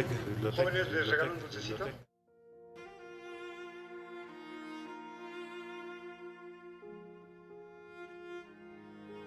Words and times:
Biblioteca, 0.00 0.30
biblioteca. 0.34 0.62
Jóvenes 0.62 0.92
les 0.92 1.08
regalan 1.08 1.32
un 1.32 1.40
dulcecito. 1.40 1.84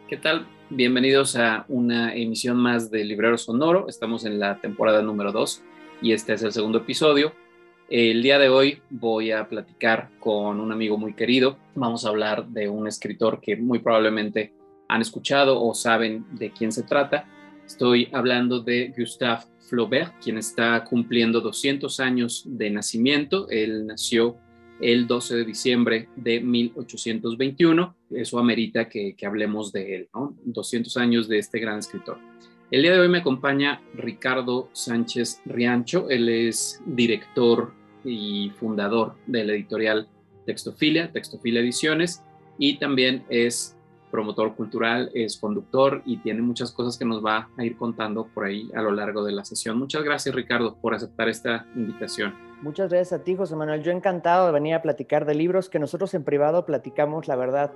¿Qué 0.08 0.18
tal? 0.18 0.48
Bienvenidos 0.70 1.36
a 1.36 1.66
una 1.68 2.16
emisión 2.16 2.58
más 2.58 2.90
de 2.90 3.04
Librero 3.04 3.38
Sonoro. 3.38 3.88
Estamos 3.88 4.26
en 4.26 4.40
la 4.40 4.60
temporada 4.60 5.04
número 5.04 5.32
2 5.32 5.62
y 6.02 6.14
este 6.14 6.34
es 6.34 6.44
el 6.44 6.52
segundo 6.52 6.80
episodio. 6.80 7.34
El 7.90 8.24
día 8.24 8.40
de 8.40 8.50
hoy 8.50 8.82
voy 8.90 9.32
a 9.32 9.48
platicar 9.48 10.10
con 10.20 10.60
un 10.60 10.72
amigo 10.72 10.98
muy 10.98 11.14
querido. 11.14 11.58
Vamos 11.76 12.06
a 12.06 12.10
hablar 12.10 12.48
de 12.48 12.68
un 12.68 12.88
escritor 12.88 13.42
que 13.42 13.58
muy 13.58 13.78
probablemente 13.78 14.54
han 14.88 15.02
escuchado 15.02 15.62
o 15.62 15.76
saben 15.76 16.26
de 16.32 16.52
quién 16.52 16.72
se 16.72 16.82
trata. 16.82 17.28
Estoy 17.74 18.08
hablando 18.12 18.60
de 18.60 18.94
Gustave 18.96 19.46
Flaubert, 19.58 20.14
quien 20.24 20.38
está 20.38 20.84
cumpliendo 20.84 21.42
200 21.42 22.00
años 22.02 22.44
de 22.46 22.70
nacimiento. 22.70 23.50
Él 23.50 23.88
nació 23.88 24.38
el 24.80 25.08
12 25.08 25.38
de 25.38 25.44
diciembre 25.44 26.08
de 26.16 26.40
1821. 26.40 27.96
Eso 28.12 28.38
amerita 28.38 28.88
que, 28.88 29.16
que 29.16 29.26
hablemos 29.26 29.72
de 29.72 29.96
él, 29.96 30.10
¿no? 30.14 30.38
200 30.46 30.96
años 30.98 31.28
de 31.28 31.40
este 31.40 31.58
gran 31.58 31.80
escritor. 31.80 32.20
El 32.70 32.84
día 32.84 32.94
de 32.94 33.00
hoy 33.00 33.10
me 33.10 33.18
acompaña 33.18 33.82
Ricardo 33.96 34.70
Sánchez 34.74 35.42
Riancho. 35.44 36.12
Él 36.12 36.30
es 36.30 36.80
director 36.86 37.74
y 38.06 38.52
fundador 38.52 39.16
de 39.26 39.46
la 39.46 39.54
editorial 39.54 40.08
Textofilia, 40.46 41.12
Textofilia 41.12 41.62
Ediciones, 41.62 42.22
y 42.60 42.78
también 42.78 43.24
es 43.30 43.76
promotor 44.14 44.56
cultural, 44.56 45.10
es 45.16 45.38
conductor 45.38 46.04
y 46.06 46.18
tiene 46.18 46.44
muchas 46.44 46.72
cosas 46.72 47.00
que 47.00 47.04
nos 47.04 47.26
va 47.26 47.50
a 47.58 47.66
ir 47.66 47.76
contando 47.76 48.28
por 48.32 48.46
ahí 48.46 48.70
a 48.76 48.82
lo 48.84 48.92
largo 48.92 49.24
de 49.24 49.32
la 49.32 49.44
sesión. 49.44 49.80
Muchas 49.80 50.04
gracias, 50.04 50.36
Ricardo, 50.36 50.76
por 50.76 50.94
aceptar 50.94 51.30
esta 51.30 51.66
invitación. 51.76 52.32
Muchas 52.62 52.92
gracias 52.92 53.20
a 53.20 53.24
ti, 53.24 53.36
José 53.36 53.56
Manuel. 53.56 53.82
Yo 53.82 53.92
encantado 53.92 54.46
de 54.46 54.52
venir 54.52 54.76
a 54.76 54.84
platicar 54.84 55.26
de 55.26 55.34
libros 55.34 55.68
que 55.68 55.80
nosotros 55.80 56.14
en 56.14 56.24
privado 56.24 56.64
platicamos, 56.64 57.28
la 57.28 57.36
verdad, 57.36 57.72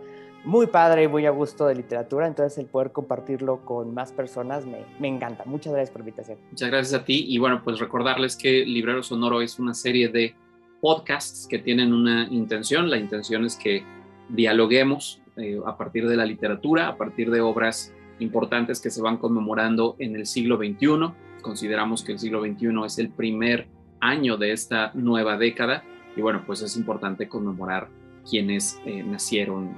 muy 0.45 0.67
padre 0.67 1.05
y 1.05 1.07
muy 1.07 1.25
a 1.25 1.31
gusto 1.31 1.65
de 1.65 1.73
literatura. 1.73 2.27
Entonces, 2.27 2.59
el 2.59 2.67
poder 2.67 2.91
compartirlo 2.91 3.65
con 3.65 3.95
más 3.95 4.11
personas 4.11 4.67
me, 4.67 4.85
me 4.99 5.07
encanta. 5.07 5.43
Muchas 5.45 5.73
gracias 5.73 5.89
por 5.89 6.01
la 6.01 6.09
invitación. 6.09 6.37
Muchas 6.51 6.69
gracias 6.69 7.01
a 7.01 7.03
ti. 7.03 7.25
Y 7.27 7.39
bueno, 7.39 7.61
pues 7.63 7.79
recordarles 7.79 8.37
que 8.37 8.63
Librero 8.63 9.01
Sonoro 9.01 9.41
es 9.41 9.57
una 9.57 9.73
serie 9.73 10.09
de 10.09 10.35
podcasts 10.81 11.47
que 11.49 11.57
tienen 11.57 11.93
una 11.93 12.27
intención. 12.29 12.91
La 12.91 12.97
intención 12.97 13.43
es 13.43 13.55
que 13.55 13.83
dialoguemos 14.29 15.19
eh, 15.37 15.59
a 15.65 15.77
partir 15.77 16.07
de 16.07 16.15
la 16.15 16.25
literatura, 16.25 16.87
a 16.87 16.97
partir 16.97 17.31
de 17.31 17.41
obras 17.41 17.93
importantes 18.19 18.81
que 18.81 18.89
se 18.89 19.01
van 19.01 19.17
conmemorando 19.17 19.95
en 19.99 20.15
el 20.15 20.25
siglo 20.25 20.57
XXI. 20.57 21.13
Consideramos 21.41 22.03
que 22.03 22.13
el 22.13 22.19
siglo 22.19 22.41
XXI 22.41 22.85
es 22.85 22.97
el 22.99 23.09
primer 23.09 23.67
año 23.99 24.37
de 24.37 24.51
esta 24.51 24.91
nueva 24.93 25.37
década 25.37 25.83
y 26.15 26.21
bueno, 26.21 26.43
pues 26.45 26.61
es 26.61 26.75
importante 26.77 27.27
conmemorar 27.27 27.89
quienes 28.29 28.79
eh, 28.85 29.03
nacieron 29.03 29.71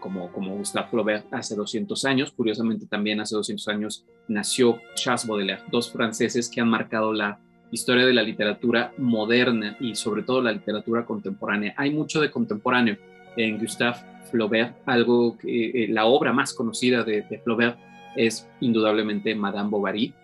como, 0.00 0.30
como 0.30 0.56
Gustave 0.56 0.88
Flaubert 0.88 1.32
hace 1.32 1.56
200 1.56 2.04
años. 2.04 2.32
Curiosamente 2.32 2.86
también 2.86 3.20
hace 3.20 3.34
200 3.34 3.68
años 3.68 4.04
nació 4.28 4.78
Charles 4.94 5.26
Baudelaire, 5.26 5.62
dos 5.70 5.90
franceses 5.90 6.48
que 6.48 6.60
han 6.60 6.68
marcado 6.68 7.12
la 7.12 7.40
historia 7.70 8.06
de 8.06 8.12
la 8.12 8.22
literatura 8.22 8.92
moderna 8.98 9.76
y 9.80 9.94
sobre 9.94 10.22
todo 10.22 10.42
la 10.42 10.52
literatura 10.52 11.04
contemporánea. 11.04 11.74
Hay 11.76 11.90
mucho 11.90 12.20
de 12.20 12.30
contemporáneo 12.30 12.96
en 13.36 13.58
Gustave 13.58 13.98
Flaubert, 14.30 14.76
algo 14.86 15.36
que 15.38 15.84
eh, 15.84 15.88
la 15.88 16.06
obra 16.06 16.32
más 16.32 16.52
conocida 16.52 17.04
de, 17.04 17.22
Flaubert 17.44 17.78
es 18.16 18.48
indudablemente 18.60 19.34
Madame 19.34 19.70
Bovary, 19.70 20.14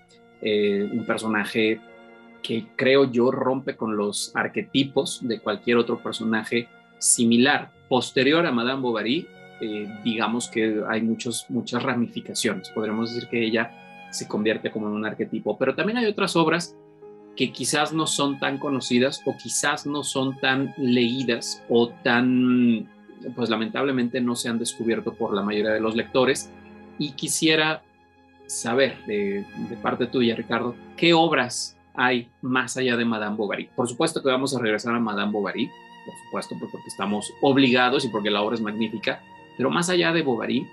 eh, 0.41 0.89
un 0.93 1.05
personaje 1.05 1.81
que 2.43 2.67
creo 2.77 3.11
yo 3.11 3.31
rompe 3.31 3.77
con 3.77 3.97
los 3.97 4.34
arquetipos 4.34 5.21
de 5.23 5.39
cualquier 5.39 5.77
otro 5.77 6.03
personaje 6.03 6.69
similar. 6.99 7.71
Posterior 7.89 8.45
a 8.47 8.53
Madame 8.53 8.81
Bovary, 8.81 9.27
eh, 9.61 9.89
digamos 10.03 10.49
que 10.49 10.83
hay 10.89 11.03
muchos, 11.03 11.47
muchas 11.49 11.83
ramificaciones. 11.83 12.71
Podríamos 12.71 13.15
decir 13.15 13.29
que 13.29 13.44
ella 13.44 14.09
se 14.11 14.27
convierte 14.27 14.71
como 14.71 14.89
en 14.89 14.94
un 14.94 15.06
arquetipo, 15.06 15.56
pero 15.56 15.75
también 15.75 15.99
hay 15.99 16.06
otras 16.06 16.34
obras 16.37 16.77
que 17.37 17.53
quizás 17.53 17.93
no 17.93 18.06
son 18.06 18.39
tan 18.41 18.59
conocidas 18.59 19.23
o 19.25 19.34
quizás 19.37 19.87
no 19.87 20.03
son 20.03 20.39
tan 20.41 20.75
leídas 20.77 21.65
o 21.69 21.89
tan 21.89 22.92
pues 23.34 23.50
lamentablemente 23.50 24.21
no 24.21 24.37
se 24.37 24.49
han 24.49 24.59
descubierto 24.59 25.15
por 25.15 25.34
la 25.34 25.43
mayoría 25.43 25.72
de 25.72 25.81
los 25.81 25.97
lectores. 25.97 26.50
Y 26.99 27.12
quisiera 27.12 27.83
saber 28.47 29.05
de, 29.06 29.44
de, 29.69 29.77
parte 29.77 30.06
tuya, 30.06 30.37
Ricardo, 30.37 30.75
¿qué 30.97 31.15
obras 31.15 31.77
hay 31.94 32.28
más 32.43 32.77
allá 32.77 32.97
de 32.97 33.05
Madame 33.05 33.37
Bovary? 33.37 33.69
Por 33.75 33.88
supuesto 33.88 34.22
que 34.22 34.28
vamos 34.28 34.55
a 34.55 34.61
regresar 34.61 34.94
a 34.94 35.00
Madame 35.00 35.32
Bovary, 35.32 35.71
por 36.05 36.15
supuesto, 36.25 36.56
pues 36.59 36.71
porque 36.71 36.88
estamos 36.88 37.32
obligados 37.41 38.05
y 38.05 38.09
porque 38.09 38.31
la 38.31 38.43
obra 38.43 38.56
es 38.56 38.61
magnífica, 38.61 39.22
pero 39.56 39.71
más 39.71 39.88
allá 39.88 40.12
de 40.12 40.22
Bovary, 40.22 40.66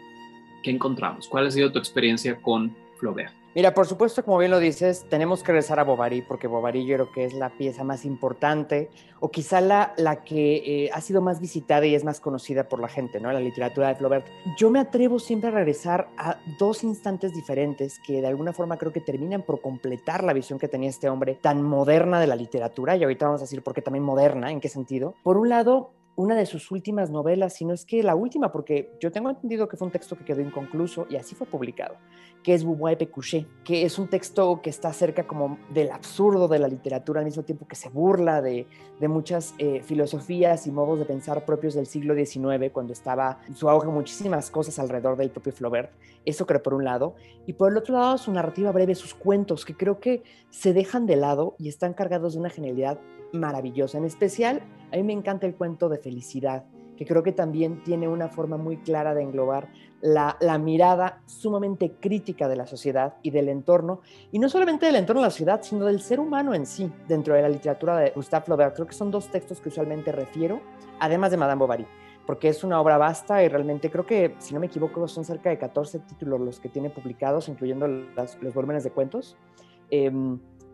¿qué 0.63 0.71
encontramos? 0.71 1.27
¿Cuál 1.27 1.47
ha 1.47 1.51
sido 1.51 1.71
tu 1.71 1.79
experiencia 1.79 2.35
con 2.41 2.75
Flaubert? 2.99 3.38
Mira, 3.55 3.73
por 3.73 3.87
supuesto, 3.87 4.23
como 4.23 4.37
bien 4.37 4.51
lo 4.51 4.59
dices, 4.59 5.07
tenemos 5.09 5.41
que 5.41 5.51
regresar 5.51 5.79
a 5.79 5.83
Bovary, 5.83 6.21
porque 6.21 6.45
Bovary 6.47 6.85
yo 6.85 6.95
creo 6.95 7.11
que 7.11 7.25
es 7.25 7.33
la 7.33 7.49
pieza 7.49 7.83
más 7.83 8.05
importante, 8.05 8.91
o 9.19 9.31
quizá 9.31 9.59
la, 9.59 9.93
la 9.97 10.23
que 10.23 10.85
eh, 10.85 10.89
ha 10.93 11.01
sido 11.01 11.19
más 11.21 11.41
visitada 11.41 11.87
y 11.87 11.95
es 11.95 12.03
más 12.03 12.19
conocida 12.19 12.69
por 12.69 12.79
la 12.79 12.87
gente, 12.87 13.19
¿no? 13.19 13.31
La 13.31 13.39
literatura 13.39 13.87
de 13.87 13.95
Flaubert. 13.95 14.27
Yo 14.55 14.69
me 14.69 14.79
atrevo 14.79 15.17
siempre 15.17 15.49
a 15.49 15.53
regresar 15.53 16.09
a 16.15 16.37
dos 16.59 16.83
instantes 16.83 17.33
diferentes 17.33 17.99
que 18.05 18.21
de 18.21 18.27
alguna 18.27 18.53
forma 18.53 18.77
creo 18.77 18.93
que 18.93 19.01
terminan 19.01 19.41
por 19.41 19.61
completar 19.61 20.23
la 20.23 20.33
visión 20.33 20.59
que 20.59 20.67
tenía 20.67 20.89
este 20.89 21.09
hombre 21.09 21.33
tan 21.33 21.63
moderna 21.63 22.19
de 22.19 22.27
la 22.27 22.35
literatura, 22.35 22.95
y 22.95 23.03
ahorita 23.03 23.25
vamos 23.25 23.41
a 23.41 23.45
decir 23.45 23.63
por 23.63 23.73
qué 23.73 23.81
también 23.81 24.03
moderna, 24.03 24.51
en 24.51 24.59
qué 24.59 24.69
sentido. 24.69 25.15
Por 25.23 25.37
un 25.37 25.49
lado, 25.49 25.91
una 26.19 26.35
de 26.35 26.45
sus 26.45 26.69
últimas 26.69 27.09
novelas, 27.09 27.53
si 27.53 27.63
no 27.63 27.73
es 27.73 27.85
que 27.85 28.03
la 28.03 28.13
última, 28.13 28.51
porque 28.51 28.91
yo 28.99 29.09
tengo 29.09 29.29
entendido 29.29 29.69
que 29.69 29.77
fue 29.77 29.85
un 29.85 29.91
texto 29.93 30.17
que 30.17 30.25
quedó 30.25 30.41
inconcluso 30.41 31.07
y 31.09 31.15
así 31.15 31.33
fue 31.33 31.47
publicado, 31.47 31.95
que 32.43 32.53
es 32.53 32.65
Boubois 32.65 32.91
et 32.91 32.99
Pécuchet, 32.99 33.47
que 33.63 33.85
es 33.85 33.97
un 33.97 34.09
texto 34.09 34.61
que 34.61 34.69
está 34.69 34.91
cerca 34.91 35.25
como 35.25 35.57
del 35.73 35.91
absurdo 35.91 36.49
de 36.49 36.59
la 36.59 36.67
literatura 36.67 37.21
al 37.21 37.25
mismo 37.25 37.43
tiempo 37.43 37.65
que 37.65 37.77
se 37.77 37.87
burla 37.87 38.41
de, 38.41 38.67
de 38.99 39.07
muchas 39.07 39.55
eh, 39.59 39.81
filosofías 39.81 40.67
y 40.67 40.71
modos 40.71 40.99
de 40.99 41.05
pensar 41.05 41.45
propios 41.45 41.73
del 41.73 41.87
siglo 41.87 42.13
XIX, 42.13 42.69
cuando 42.73 42.91
estaba 42.91 43.39
en 43.47 43.55
su 43.55 43.69
auge 43.69 43.87
muchísimas 43.87 44.51
cosas 44.51 44.77
alrededor 44.77 45.15
del 45.15 45.29
propio 45.29 45.53
Flaubert. 45.53 45.93
Eso 46.25 46.45
creo 46.45 46.61
por 46.61 46.73
un 46.73 46.83
lado. 46.83 47.15
Y 47.47 47.53
por 47.53 47.71
el 47.71 47.77
otro 47.77 47.93
lado, 47.95 48.17
su 48.17 48.33
narrativa 48.33 48.73
breve, 48.73 48.93
sus 48.93 49.13
cuentos, 49.13 49.63
que 49.63 49.73
creo 49.73 50.01
que 50.01 50.23
se 50.49 50.73
dejan 50.73 51.05
de 51.05 51.15
lado 51.15 51.55
y 51.57 51.69
están 51.69 51.93
cargados 51.93 52.33
de 52.33 52.39
una 52.39 52.49
genialidad 52.49 52.99
maravillosa. 53.31 53.97
En 53.97 54.05
especial, 54.05 54.61
a 54.91 54.97
mí 54.97 55.03
me 55.03 55.13
encanta 55.13 55.45
el 55.47 55.55
cuento 55.55 55.89
de 55.89 55.97
felicidad, 56.09 56.63
que 56.97 57.05
creo 57.05 57.21
que 57.21 57.31
también 57.31 57.83
tiene 57.83 58.07
una 58.07 58.29
forma 58.29 58.57
muy 58.57 58.77
clara 58.77 59.13
de 59.13 59.21
englobar 59.21 59.69
la, 60.01 60.35
mirada 60.57 61.21
sumamente 61.27 61.93
crítica 61.99 62.47
de 62.47 62.55
la 62.55 62.65
sociedad 62.65 63.17
y 63.21 63.29
del 63.29 63.47
entorno, 63.47 64.01
y 64.31 64.39
no 64.39 64.49
solamente 64.49 64.87
del 64.87 64.95
entorno 64.95 65.21
de 65.21 65.27
la 65.27 65.31
sociedad, 65.31 65.61
sino 65.61 65.85
del 65.85 66.01
ser 66.01 66.19
humano 66.19 66.53
en 66.55 66.65
sí, 66.65 66.91
dentro 67.07 67.35
de 67.35 67.43
la 67.43 67.49
literatura 67.49 67.97
de 67.97 68.09
Gustave 68.09 68.45
Flaubert. 68.45 68.75
Creo 68.75 68.87
que 68.87 68.93
son 68.93 69.11
dos 69.11 69.27
textos 69.27 69.61
que 69.61 69.69
usualmente 69.69 70.11
refiero, 70.11 70.61
además 70.99 71.29
de 71.29 71.37
Madame 71.37 71.59
Bovary, 71.59 71.87
porque 72.25 72.49
es 72.49 72.63
una 72.63 72.81
obra 72.81 72.97
vasta 72.97 73.43
y 73.43 73.49
realmente 73.49 73.91
creo 73.91 74.05
que, 74.05 74.35
si 74.39 74.55
no 74.55 74.59
me 74.59 74.65
equivoco, 74.65 75.07
son 75.07 75.25
cerca 75.25 75.51
de 75.51 75.59
14 75.59 75.99
títulos 75.99 76.39
los 76.41 76.59
que 76.59 76.69
tiene 76.69 76.89
publicados, 76.89 77.49
incluyendo 77.49 77.87
los 77.87 78.53
volúmenes 78.53 78.83
de 78.83 78.91
cuentos, 78.91 79.37
eh, 79.91 80.11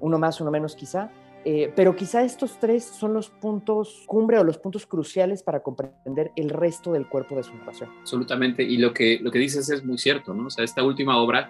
uno 0.06 0.20
más, 0.20 0.40
uno 0.40 0.52
menos 0.52 0.76
quizá, 0.76 1.10
eh, 1.46 1.72
pero 1.76 1.96
quizá 1.96 2.24
estos 2.24 2.60
tres 2.60 2.84
son 2.84 3.14
los 3.14 3.30
puntos 3.30 4.04
cumbre 4.06 4.38
o 4.38 4.44
los 4.44 4.60
puntos 4.60 4.86
cruciales 4.86 5.42
para 5.42 5.62
comprender 5.62 6.32
el 6.36 6.50
resto 6.50 6.94
del 6.94 7.08
cuerpo 7.08 7.36
de 7.36 7.44
su 7.44 7.56
narración. 7.56 7.90
Absolutamente, 8.02 8.64
y 8.64 8.78
lo 8.78 8.94
que, 8.94 9.20
lo 9.22 9.32
que 9.32 9.40
dices 9.40 9.70
es 9.70 9.84
muy 9.84 9.98
cierto, 9.98 10.34
¿no? 10.34 10.48
O 10.48 10.50
sea, 10.50 10.64
esta 10.64 10.84
última 10.84 11.18
obra 11.18 11.50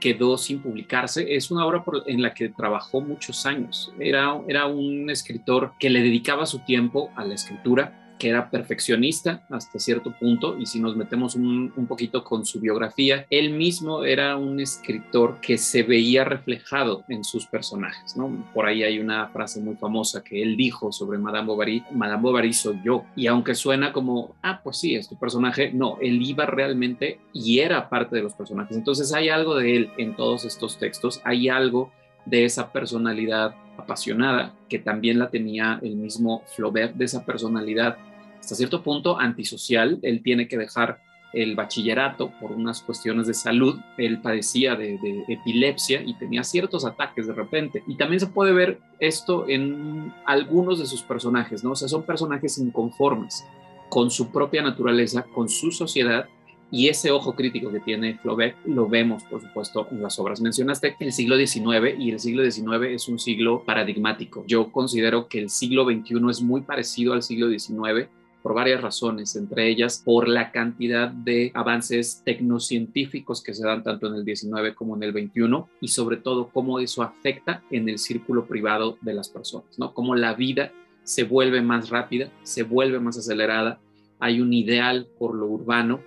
quedó 0.00 0.36
sin 0.36 0.60
publicarse, 0.60 1.34
es 1.34 1.50
una 1.50 1.66
obra 1.66 1.84
en 2.06 2.22
la 2.22 2.32
que 2.32 2.48
trabajó 2.48 3.00
muchos 3.00 3.44
años. 3.44 3.92
Era, 3.98 4.40
era 4.46 4.66
un 4.66 5.10
escritor 5.10 5.72
que 5.80 5.90
le 5.90 6.00
dedicaba 6.00 6.46
su 6.46 6.60
tiempo 6.60 7.10
a 7.16 7.24
la 7.24 7.34
escritura, 7.34 8.03
era 8.28 8.50
perfeccionista 8.50 9.42
hasta 9.50 9.78
cierto 9.78 10.12
punto, 10.18 10.56
y 10.58 10.66
si 10.66 10.80
nos 10.80 10.96
metemos 10.96 11.34
un, 11.34 11.72
un, 11.76 11.86
poquito 11.86 12.24
con 12.24 12.44
su 12.44 12.60
biografía, 12.60 13.26
él 13.30 13.50
mismo 13.50 14.04
era 14.04 14.36
un 14.36 14.60
escritor 14.60 15.40
que 15.40 15.58
se 15.58 15.82
veía 15.82 16.24
reflejado 16.24 17.04
en 17.08 17.24
sus 17.24 17.46
personajes, 17.46 18.16
¿no? 18.16 18.46
Por 18.52 18.66
ahí 18.66 18.82
hay 18.82 18.98
una 18.98 19.28
frase 19.28 19.60
muy 19.60 19.76
famosa 19.76 20.22
que 20.22 20.42
él 20.42 20.56
dijo 20.56 20.92
sobre 20.92 21.18
Madame 21.18 21.46
Bovary, 21.46 21.84
Madame 21.92 22.22
Bovary 22.22 22.52
soy 22.52 22.80
yo, 22.84 23.04
y 23.16 23.26
aunque 23.26 23.54
suena 23.54 23.92
como, 23.92 24.34
ah, 24.42 24.60
pues 24.62 24.78
sí, 24.78 24.94
es 24.94 25.08
tu 25.08 25.18
personaje, 25.18 25.72
no, 25.72 25.98
él 26.00 26.22
iba 26.22 26.46
realmente 26.46 27.20
y 27.32 27.60
era 27.60 27.88
parte 27.88 28.16
de 28.16 28.22
los 28.22 28.34
personajes, 28.34 28.76
entonces 28.76 29.12
hay 29.12 29.28
algo 29.28 29.54
de 29.56 29.76
él 29.76 29.90
en 29.98 30.16
todos 30.16 30.44
estos 30.44 30.78
textos, 30.78 31.20
hay 31.24 31.48
algo 31.48 31.92
de 32.24 32.44
esa 32.44 32.72
personalidad 32.72 33.54
apasionada, 33.76 34.54
que 34.68 34.78
también 34.78 35.18
la 35.18 35.30
tenía 35.30 35.78
el 35.82 35.96
mismo 35.96 36.42
Flaubert, 36.54 36.94
de 36.94 37.04
esa 37.04 37.24
personalidad 37.24 37.96
hasta 38.44 38.54
cierto 38.54 38.82
punto 38.82 39.18
antisocial. 39.18 39.98
Él 40.02 40.22
tiene 40.22 40.48
que 40.48 40.58
dejar 40.58 41.00
el 41.32 41.56
bachillerato 41.56 42.30
por 42.40 42.52
unas 42.52 42.82
cuestiones 42.82 43.26
de 43.26 43.34
salud. 43.34 43.78
Él 43.98 44.20
padecía 44.20 44.76
de, 44.76 45.24
epilepsia 45.28 46.02
y 46.02 46.14
tenía 46.14 46.44
ciertos 46.44 46.84
ataques 46.84 47.26
de 47.26 47.32
repente. 47.32 47.82
Y 47.86 47.96
también 47.96 48.20
se 48.20 48.26
puede 48.26 48.52
ver 48.52 48.80
esto 49.00 49.46
en 49.48 50.12
algunos 50.26 50.78
de 50.78 50.86
sus 50.86 51.02
personajes, 51.02 51.64
¿no? 51.64 51.72
O 51.72 51.76
sea, 51.76 51.88
son 51.88 52.04
personajes 52.04 52.58
inconformes 52.58 53.44
con 53.88 54.10
su 54.10 54.30
propia 54.30 54.62
naturaleza, 54.62 55.24
con 55.34 55.48
su 55.48 55.70
sociedad 55.70 56.26
y 56.70 56.88
ese 56.88 57.12
ojo 57.12 57.34
crítico 57.34 57.70
que 57.70 57.80
tiene 57.80 58.18
Flaubert 58.18 58.56
lo 58.66 58.88
vemos, 58.88 59.22
por 59.24 59.40
supuesto, 59.40 59.86
en 59.90 60.02
las 60.02 60.18
obras. 60.18 60.40
Mencionaste 60.40 60.96
el 60.98 61.12
siglo 61.12 61.36
XIX 61.36 61.98
y 61.98 62.10
el 62.10 62.18
siglo 62.18 62.42
XIX 62.42 62.86
es 62.90 63.06
un 63.06 63.18
siglo 63.18 63.62
paradigmático. 63.64 64.44
Yo 64.46 64.72
considero 64.72 65.28
que 65.28 65.38
el 65.38 65.50
siglo 65.50 65.84
XXI 65.84 66.16
es 66.30 66.42
muy 66.42 66.62
parecido 66.62 67.12
al 67.12 67.22
siglo 67.22 67.48
XIX 67.48 68.08
por 68.44 68.52
varias 68.52 68.82
razones, 68.82 69.36
entre 69.36 69.70
ellas 69.70 70.02
por 70.04 70.28
la 70.28 70.52
cantidad 70.52 71.08
de 71.08 71.50
avances 71.54 72.20
tecnocientíficos 72.26 73.42
que 73.42 73.54
se 73.54 73.64
dan 73.64 73.82
tanto 73.82 74.06
en 74.06 74.16
el 74.16 74.24
XIX 74.24 74.74
como 74.74 74.96
en 74.96 75.02
el 75.02 75.12
XXI 75.12 75.64
y 75.80 75.88
sobre 75.88 76.18
todo 76.18 76.50
cómo 76.52 76.78
eso 76.78 77.02
afecta 77.02 77.62
en 77.70 77.88
el 77.88 77.98
círculo 77.98 78.44
privado 78.44 78.98
de 79.00 79.14
las 79.14 79.30
personas, 79.30 79.78
¿no? 79.78 79.94
Cómo 79.94 80.14
la 80.14 80.34
vida 80.34 80.72
se 81.04 81.24
vuelve 81.24 81.62
más 81.62 81.88
rápida, 81.88 82.28
se 82.42 82.64
vuelve 82.64 83.00
más 83.00 83.16
acelerada, 83.16 83.80
hay 84.20 84.42
un 84.42 84.52
ideal 84.52 85.08
por 85.18 85.34
lo 85.34 85.46
urbano 85.46 86.00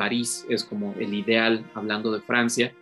París 0.00 0.46
es 0.48 0.64
como 0.64 0.94
el 0.98 1.12
ideal, 1.12 1.62
hablando 1.74 2.10
de 2.10 2.22
Francia, 2.22 2.72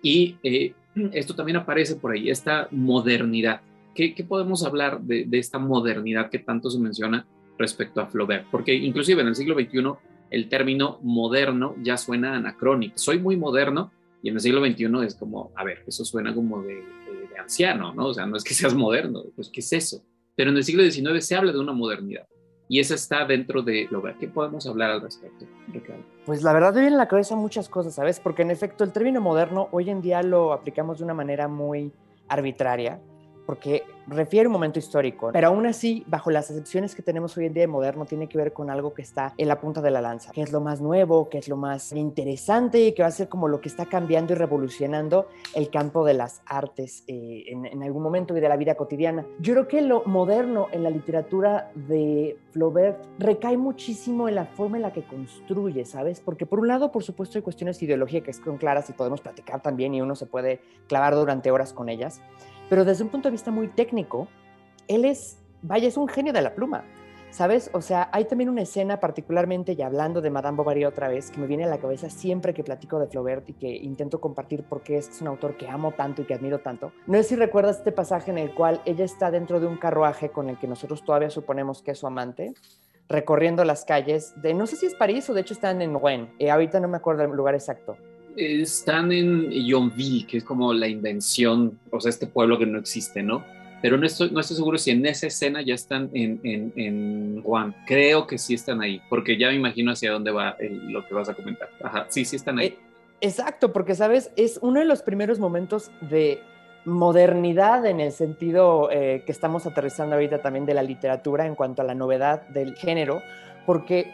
y 0.00 0.36
eh, 0.44 0.74
esto 1.12 1.34
también 1.34 1.56
aparece 1.56 1.96
por 1.96 2.12
ahí, 2.12 2.30
esta 2.30 2.68
modernidad. 2.70 3.62
¿Qué, 3.96 4.14
podemos 4.28 4.62
hablar 4.62 5.00
de, 5.00 5.26
esta 5.32 5.58
modernidad 5.58 6.30
que 6.30 6.38
tanto 6.38 6.70
se 6.70 6.78
menciona 6.78 7.26
respecto 7.58 8.00
a 8.00 8.06
Flaubert? 8.06 8.46
Porque 8.50 8.74
inclusive 8.74 9.22
en 9.22 9.28
el 9.28 9.34
siglo 9.34 9.54
XXI 9.54 9.92
el 10.30 10.48
término 10.48 10.98
moderno 11.02 11.74
ya 11.82 11.96
suena 11.96 12.36
anacrónico. 12.36 12.98
Soy 12.98 13.18
muy 13.18 13.36
moderno 13.36 13.90
y 14.22 14.28
en 14.28 14.34
el 14.34 14.40
siglo 14.40 14.64
XXI 14.64 15.06
es 15.06 15.14
como, 15.14 15.52
a 15.56 15.64
ver, 15.64 15.84
eso 15.86 16.04
suena 16.04 16.34
como 16.34 16.62
de, 16.62 16.82
anciano, 17.38 17.94
¿no? 17.94 18.08
O 18.08 18.14
sea, 18.14 18.26
no 18.26 18.36
es 18.36 18.44
que 18.44 18.54
seas 18.54 18.74
moderno, 18.74 19.22
pues 19.36 19.48
¿qué 19.48 19.60
es 19.60 19.72
eso? 19.72 20.02
Pero 20.34 20.50
en 20.50 20.56
el 20.56 20.64
siglo 20.64 20.82
XIX 20.82 21.24
se 21.24 21.36
habla 21.36 21.52
de 21.52 21.58
una 21.58 21.72
modernidad 21.72 22.26
y 22.68 22.80
eso 22.80 22.94
está 22.94 23.24
dentro 23.24 23.62
de 23.62 23.88
lo 23.90 24.02
que 24.18 24.28
podemos 24.28 24.66
hablar 24.66 24.90
al 24.90 25.00
respecto, 25.00 25.46
Ricardo. 25.68 26.02
Pues 26.26 26.42
la 26.42 26.52
verdad 26.52 26.74
me 26.74 26.80
viene 26.80 26.94
en 26.94 26.98
la 26.98 27.08
cabeza 27.08 27.34
muchas 27.34 27.68
cosas, 27.68 27.94
¿sabes? 27.94 28.20
Porque 28.20 28.42
en 28.42 28.50
efecto 28.50 28.84
el 28.84 28.92
término 28.92 29.20
moderno 29.20 29.68
hoy 29.72 29.88
en 29.88 30.02
día 30.02 30.22
lo 30.22 30.52
aplicamos 30.52 30.98
de 30.98 31.04
una 31.04 31.14
manera 31.14 31.48
muy 31.48 31.92
arbitraria 32.28 33.00
porque 33.48 33.84
refiere 34.06 34.46
un 34.46 34.52
momento 34.52 34.78
histórico, 34.78 35.30
pero 35.32 35.48
aún 35.48 35.64
así, 35.64 36.04
bajo 36.06 36.30
las 36.30 36.50
excepciones 36.50 36.94
que 36.94 37.00
tenemos 37.00 37.34
hoy 37.38 37.46
en 37.46 37.54
día 37.54 37.62
de 37.62 37.66
moderno, 37.66 38.04
tiene 38.04 38.28
que 38.28 38.36
ver 38.36 38.52
con 38.52 38.68
algo 38.68 38.92
que 38.92 39.00
está 39.00 39.32
en 39.38 39.48
la 39.48 39.58
punta 39.58 39.80
de 39.80 39.90
la 39.90 40.02
lanza, 40.02 40.32
que 40.32 40.42
es 40.42 40.52
lo 40.52 40.60
más 40.60 40.82
nuevo, 40.82 41.30
que 41.30 41.38
es 41.38 41.48
lo 41.48 41.56
más 41.56 41.92
interesante 41.92 42.78
y 42.80 42.92
que 42.92 43.00
va 43.00 43.08
a 43.08 43.10
ser 43.10 43.30
como 43.30 43.48
lo 43.48 43.62
que 43.62 43.70
está 43.70 43.86
cambiando 43.86 44.34
y 44.34 44.36
revolucionando 44.36 45.28
el 45.54 45.70
campo 45.70 46.04
de 46.04 46.12
las 46.12 46.42
artes 46.44 47.04
eh, 47.06 47.44
en, 47.46 47.64
en, 47.64 47.82
algún 47.82 48.02
momento 48.02 48.36
y 48.36 48.40
de 48.40 48.50
la 48.50 48.56
vida 48.58 48.74
cotidiana. 48.74 49.24
Yo 49.38 49.54
creo 49.54 49.66
que 49.66 49.80
lo 49.80 50.04
moderno 50.04 50.66
en 50.70 50.82
la 50.82 50.90
literatura 50.90 51.70
de 51.74 52.36
Flaubert 52.50 53.02
recae 53.18 53.56
muchísimo 53.56 54.28
en 54.28 54.34
la 54.34 54.44
forma 54.44 54.76
en 54.76 54.82
la 54.82 54.92
que 54.92 55.04
construye, 55.04 55.86
¿sabes? 55.86 56.20
Porque 56.20 56.44
por 56.44 56.60
un 56.60 56.68
lado, 56.68 56.92
por 56.92 57.02
supuesto, 57.02 57.38
hay 57.38 57.42
cuestiones 57.42 57.78
de 57.78 57.86
ideología 57.86 58.20
que 58.20 58.34
son 58.34 58.58
claras 58.58 58.90
y 58.90 58.92
podemos 58.92 59.22
platicar 59.22 59.62
también 59.62 59.94
y 59.94 60.02
uno 60.02 60.16
se 60.16 60.26
puede 60.26 60.60
clavar 60.86 61.14
durante 61.14 61.50
horas 61.50 61.72
con 61.72 61.88
ellas 61.88 62.20
pero 62.68 62.84
desde 62.84 63.04
un 63.04 63.10
punto 63.10 63.28
de 63.28 63.32
vista 63.32 63.50
muy 63.50 63.68
técnico, 63.68 64.28
él 64.88 65.04
es, 65.04 65.38
vaya, 65.62 65.88
es 65.88 65.96
un 65.96 66.08
genio 66.08 66.32
de 66.32 66.42
la 66.42 66.54
pluma, 66.54 66.84
¿sabes? 67.30 67.70
O 67.72 67.80
sea, 67.80 68.08
hay 68.12 68.24
también 68.24 68.50
una 68.50 68.62
escena 68.62 69.00
particularmente, 69.00 69.72
y 69.72 69.82
hablando 69.82 70.20
de 70.20 70.30
Madame 70.30 70.56
Bovary 70.56 70.84
otra 70.84 71.08
vez, 71.08 71.30
que 71.30 71.40
me 71.40 71.46
viene 71.46 71.64
a 71.64 71.68
la 71.68 71.78
cabeza 71.78 72.10
siempre 72.10 72.54
que 72.54 72.64
platico 72.64 72.98
de 72.98 73.06
Flaubert 73.06 73.48
y 73.48 73.54
que 73.54 73.68
intento 73.68 74.20
compartir 74.20 74.64
porque 74.68 74.96
es 74.96 75.20
un 75.20 75.28
autor 75.28 75.56
que 75.56 75.68
amo 75.68 75.92
tanto 75.92 76.22
y 76.22 76.24
que 76.24 76.34
admiro 76.34 76.60
tanto. 76.60 76.92
No 77.06 77.18
sé 77.18 77.24
si 77.24 77.36
recuerdas 77.36 77.78
este 77.78 77.92
pasaje 77.92 78.30
en 78.30 78.38
el 78.38 78.54
cual 78.54 78.80
ella 78.84 79.04
está 79.04 79.30
dentro 79.30 79.60
de 79.60 79.66
un 79.66 79.76
carruaje 79.76 80.30
con 80.30 80.48
el 80.48 80.58
que 80.58 80.66
nosotros 80.66 81.04
todavía 81.04 81.30
suponemos 81.30 81.82
que 81.82 81.92
es 81.92 81.98
su 81.98 82.06
amante, 82.06 82.54
recorriendo 83.08 83.64
las 83.64 83.84
calles 83.84 84.34
de, 84.42 84.54
no 84.54 84.66
sé 84.66 84.76
si 84.76 84.86
es 84.86 84.94
París 84.94 85.28
o 85.30 85.34
de 85.34 85.40
hecho 85.40 85.54
están 85.54 85.80
en 85.80 85.94
Rouen, 85.94 86.30
eh, 86.38 86.50
ahorita 86.50 86.78
no 86.80 86.88
me 86.88 86.98
acuerdo 86.98 87.24
el 87.24 87.30
lugar 87.30 87.54
exacto 87.54 87.96
están 88.36 89.12
en 89.12 89.50
Yonville, 89.50 90.26
que 90.26 90.38
es 90.38 90.44
como 90.44 90.72
la 90.72 90.88
invención, 90.88 91.78
o 91.90 92.00
sea, 92.00 92.10
este 92.10 92.26
pueblo 92.26 92.58
que 92.58 92.66
no 92.66 92.78
existe, 92.78 93.22
¿no? 93.22 93.44
Pero 93.80 93.96
no 93.96 94.06
estoy, 94.06 94.30
no 94.30 94.40
estoy 94.40 94.56
seguro 94.56 94.76
si 94.76 94.90
en 94.90 95.06
esa 95.06 95.28
escena 95.28 95.62
ya 95.62 95.74
están 95.74 96.10
en, 96.12 96.40
en, 96.42 96.72
en 96.74 97.42
Juan. 97.42 97.74
Creo 97.86 98.26
que 98.26 98.36
sí 98.36 98.54
están 98.54 98.80
ahí, 98.80 99.00
porque 99.08 99.38
ya 99.38 99.48
me 99.48 99.54
imagino 99.54 99.92
hacia 99.92 100.10
dónde 100.10 100.32
va 100.32 100.56
lo 100.60 101.06
que 101.06 101.14
vas 101.14 101.28
a 101.28 101.34
comentar. 101.34 101.68
Ajá, 101.82 102.06
sí, 102.08 102.24
sí 102.24 102.36
están 102.36 102.58
ahí. 102.58 102.66
Eh, 102.68 102.78
exacto, 103.20 103.72
porque, 103.72 103.94
¿sabes? 103.94 104.32
Es 104.36 104.58
uno 104.62 104.80
de 104.80 104.86
los 104.86 105.02
primeros 105.02 105.38
momentos 105.38 105.92
de 106.00 106.40
modernidad 106.84 107.86
en 107.86 108.00
el 108.00 108.12
sentido 108.12 108.90
eh, 108.90 109.22
que 109.24 109.32
estamos 109.32 109.66
aterrizando 109.66 110.14
ahorita 110.14 110.40
también 110.40 110.66
de 110.66 110.74
la 110.74 110.82
literatura 110.82 111.46
en 111.46 111.54
cuanto 111.54 111.82
a 111.82 111.84
la 111.84 111.94
novedad 111.94 112.48
del 112.48 112.74
género, 112.74 113.22
porque 113.66 114.10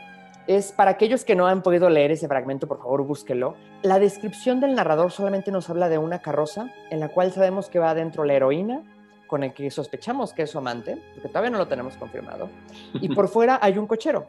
es 0.47 0.73
para 0.73 0.93
aquellos 0.93 1.25
que 1.25 1.35
no 1.35 1.47
han 1.47 1.63
podido 1.63 1.89
leer 1.89 2.11
ese 2.11 2.29
fragmento, 2.29 2.69
por 2.69 2.79
favor 2.79 3.05
búsquelo. 3.07 3.55
La 3.83 3.99
descripción 3.99 4.61
del 4.61 4.75
narrador 4.75 5.11
solamente 5.11 5.51
nos 5.51 5.71
habla 5.71 5.89
de 5.89 5.99
una 5.99 6.21
carroza 6.21 6.71
en 6.91 7.01
la 7.01 7.09
cual 7.09 7.33
sabemos 7.33 7.69
que 7.69 7.79
va 7.79 7.91
adentro 7.91 8.25
la 8.25 8.35
heroína, 8.35 8.83
con 9.27 9.43
el 9.43 9.55
que 9.55 9.71
sospechamos 9.71 10.33
que 10.33 10.43
es 10.43 10.51
su 10.51 10.59
amante, 10.59 10.99
porque 11.15 11.29
todavía 11.29 11.51
no 11.51 11.59
lo 11.59 11.67
tenemos 11.67 11.97
confirmado, 11.97 12.51
y 12.95 13.09
por 13.15 13.29
fuera 13.29 13.59
hay 13.63 13.79
un 13.79 13.87
cochero. 13.87 14.27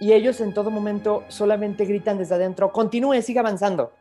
Y 0.00 0.12
ellos 0.12 0.40
en 0.40 0.52
todo 0.52 0.70
momento 0.70 1.24
solamente 1.28 1.84
gritan 1.86 2.18
desde 2.18 2.34
adentro, 2.34 2.72
continúe, 2.72 3.22
siga 3.22 3.40
avanzando. 3.40 3.92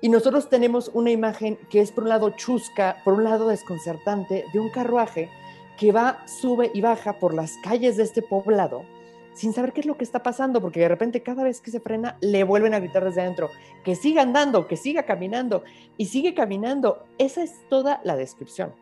Y 0.00 0.10
nosotros 0.10 0.48
tenemos 0.48 0.90
una 0.92 1.10
imagen 1.10 1.58
que 1.70 1.80
es 1.80 1.90
por 1.90 2.04
un 2.04 2.10
lado 2.10 2.30
chusca, 2.30 2.98
por 3.04 3.14
un 3.14 3.24
lado 3.24 3.48
desconcertante, 3.48 4.44
de 4.52 4.60
un 4.60 4.70
carruaje 4.70 5.30
que 5.78 5.90
va, 5.90 6.18
sube 6.26 6.70
y 6.74 6.80
baja 6.80 7.14
por 7.14 7.34
las 7.34 7.52
calles 7.62 7.96
de 7.96 8.02
este 8.02 8.20
poblado 8.20 8.84
sin 9.38 9.52
saber 9.52 9.72
qué 9.72 9.80
es 9.80 9.86
lo 9.86 9.96
que 9.96 10.02
está 10.02 10.22
pasando, 10.22 10.60
porque 10.60 10.80
de 10.80 10.88
repente 10.88 11.22
cada 11.22 11.44
vez 11.44 11.60
que 11.60 11.70
se 11.70 11.78
frena 11.78 12.18
le 12.20 12.42
vuelven 12.42 12.74
a 12.74 12.80
gritar 12.80 13.04
desde 13.04 13.20
adentro, 13.20 13.50
que 13.84 13.94
siga 13.94 14.22
andando, 14.22 14.66
que 14.66 14.76
siga 14.76 15.04
caminando, 15.04 15.62
y 15.96 16.06
sigue 16.06 16.34
caminando. 16.34 17.04
Esa 17.18 17.44
es 17.44 17.52
toda 17.68 18.00
la 18.02 18.16
descripción. 18.16 18.74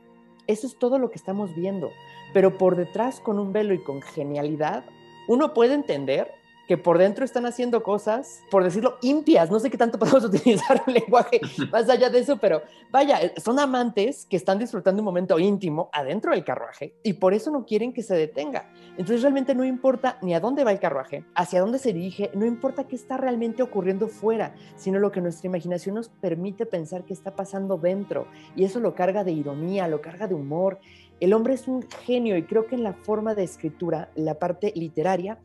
Eso 0.47 0.67
es 0.67 0.77
todo 0.77 0.99
lo 0.99 1.11
que 1.11 1.17
estamos 1.17 1.55
viendo. 1.55 1.91
Pero 2.33 2.57
por 2.57 2.77
detrás, 2.77 3.21
con 3.21 3.39
un 3.39 3.53
velo 3.53 3.75
y 3.75 3.83
con 3.83 4.01
genialidad, 4.01 4.85
uno 5.29 5.53
puede 5.53 5.75
entender 5.75 6.33
que 6.67 6.77
por 6.77 6.99
dentro 6.99 7.25
están 7.25 7.47
haciendo 7.47 7.83
cosas, 7.83 8.43
por 8.51 8.65
decirlo, 8.65 8.99
impias. 9.03 9.51
No 9.51 9.61
sé 9.61 9.71
qué 9.71 9.79
tanto 9.79 9.99
podemos 9.99 10.25
utilizar 10.25 10.83
un 10.87 10.95
lenguaje 10.95 11.41
más 11.73 11.89
allá 11.89 12.11
de 12.11 12.21
eso, 12.21 12.37
pero 12.39 12.63
vaya, 12.91 13.21
son 13.37 13.59
amantes 13.59 14.27
que 14.27 14.37
están 14.37 14.59
disfrutando 14.59 15.01
un 15.01 15.05
momento 15.05 15.39
íntimo 15.39 15.91
adentro 15.93 16.33
del 16.33 16.45
carruaje 16.45 16.95
y 17.03 17.15
por 17.15 17.35
eso 17.35 17.51
no 17.51 17.65
quieren 17.65 17.93
que 17.93 18.03
se 18.03 18.15
detenga. 18.15 18.71
Entonces 18.91 19.23
realmente 19.23 19.55
no 19.55 19.65
importa 19.65 20.19
ni 20.23 20.35
a 20.35 20.41
dónde 20.41 20.65
va 20.65 20.73
el 20.73 20.81
carruaje, 20.81 21.25
hacia 21.35 21.61
dónde 21.61 21.79
se 21.79 21.93
dirige, 21.93 22.31
no 22.35 22.47
importa 22.47 22.85
qué 22.85 22.97
está 22.97 23.17
realmente 23.17 23.63
ocurriendo 23.63 24.09
fuera, 24.09 24.55
sino 24.77 24.99
lo 24.99 25.13
que 25.13 25.21
nuestra 25.21 25.47
imaginación 25.49 25.95
nos 25.95 26.09
permite 26.09 26.67
pensar 26.67 27.05
que 27.05 27.13
está 27.13 27.37
pasando 27.37 27.77
dentro. 27.77 28.27
Y 28.55 28.65
eso 28.65 28.81
lo 28.81 28.95
carga 28.95 29.25
de 29.25 29.33
ironía, 29.33 29.89
lo 29.89 30.01
carga 30.01 30.27
de 30.27 30.35
humor. 30.35 30.79
El 31.21 31.33
hombre 31.33 31.55
es 31.55 31.67
un 31.69 31.83
genio 32.05 32.37
y 32.37 32.45
creo 32.45 32.67
que 32.67 32.75
en 32.75 32.83
la 32.83 32.93
forma 32.93 33.35
de 33.35 33.45
escritura, 33.45 34.11
la 34.15 34.39
parte 34.39 34.73
literaria, 34.75 35.39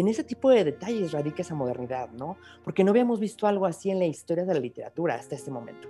en 0.00 0.08
ese 0.08 0.24
tipo 0.24 0.50
de 0.50 0.62
detalles 0.62 1.12
radica 1.12 1.40
esa 1.40 1.54
modernidad, 1.54 2.10
¿no? 2.10 2.36
Porque 2.62 2.84
no 2.84 2.90
habíamos 2.90 3.18
visto 3.18 3.46
algo 3.46 3.64
así 3.64 3.90
en 3.90 3.98
la 3.98 4.04
historia 4.04 4.44
de 4.44 4.52
la 4.52 4.60
literatura 4.60 5.14
hasta 5.14 5.34
este 5.34 5.50
momento. 5.50 5.88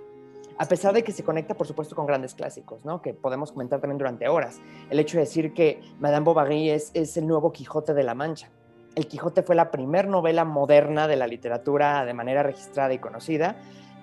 A 0.57 0.65
pesar 0.65 0.93
de 0.93 1.03
que 1.03 1.11
se 1.11 1.23
conecta, 1.23 1.55
por 1.55 1.67
supuesto, 1.67 1.93
con 1.93 2.05
grandes 2.05 2.33
clásicos, 2.33 2.85
¿no? 2.85 3.01
Que 3.01 3.13
podemos 3.13 3.51
comentar 3.51 3.81
también 3.81 3.97
durante 3.97 4.29
horas. 4.29 4.61
El 4.89 4.99
hecho 4.99 5.17
de 5.17 5.25
decir 5.25 5.53
que 5.53 5.81
Madame 5.99 6.23
Bovary 6.23 6.69
es, 6.69 6.91
es 6.93 7.17
el 7.17 7.27
nuevo 7.27 7.51
Quijote 7.51 7.93
de 7.93 8.03
la 8.03 8.15
Mancha. 8.15 8.49
El 8.95 9.07
Quijote 9.07 9.43
fue 9.43 9.55
la 9.55 9.71
primera 9.71 10.07
novela 10.07 10.45
moderna 10.45 11.07
de 11.09 11.17
la 11.17 11.27
literatura 11.27 12.05
de 12.05 12.13
manera 12.13 12.43
registrada 12.43 12.93
y 12.93 12.99
conocida. 12.99 13.57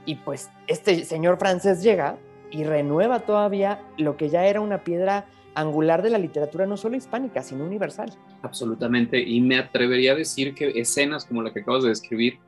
Y 0.05 0.17
pues 0.17 0.51
este 0.67 1.05
señor 1.07 1.39
francés 1.39 1.83
llega 1.83 2.19
y 2.51 2.65
renueva 2.65 3.21
todavía 3.21 3.81
lo 3.97 4.19
que 4.19 4.29
ya 4.29 4.45
era 4.45 4.61
una 4.61 4.85
piedra 4.85 5.25
angular 5.55 6.03
de 6.03 6.11
la 6.11 6.19
literatura 6.19 6.67
no 6.67 6.77
solo 6.77 6.97
hispánica, 6.97 7.43
sino 7.43 7.65
universal. 7.65 8.13
Absolutamente, 8.43 9.21
y 9.21 9.41
me 9.41 9.59
atrevería 9.59 10.13
a 10.13 10.17
decir 10.17 10.55
que 10.55 10.79
escenas 10.81 11.25
como 11.25 11.43
la 11.43 11.53
que 11.53 11.61
acabas 11.61 11.83
de 11.83 11.91
describir 11.91 12.39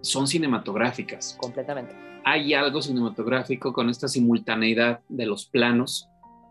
son 0.00 0.26
cinematográficas. 0.26 1.36
Completamente. 1.40 1.94
Hay 2.24 2.54
algo 2.54 2.82
cinematográfico 2.82 3.72
con 3.72 3.88
esta 3.88 4.08
simultaneidad 4.08 5.00
de 5.08 5.26
los 5.26 5.46
planos 5.46 6.08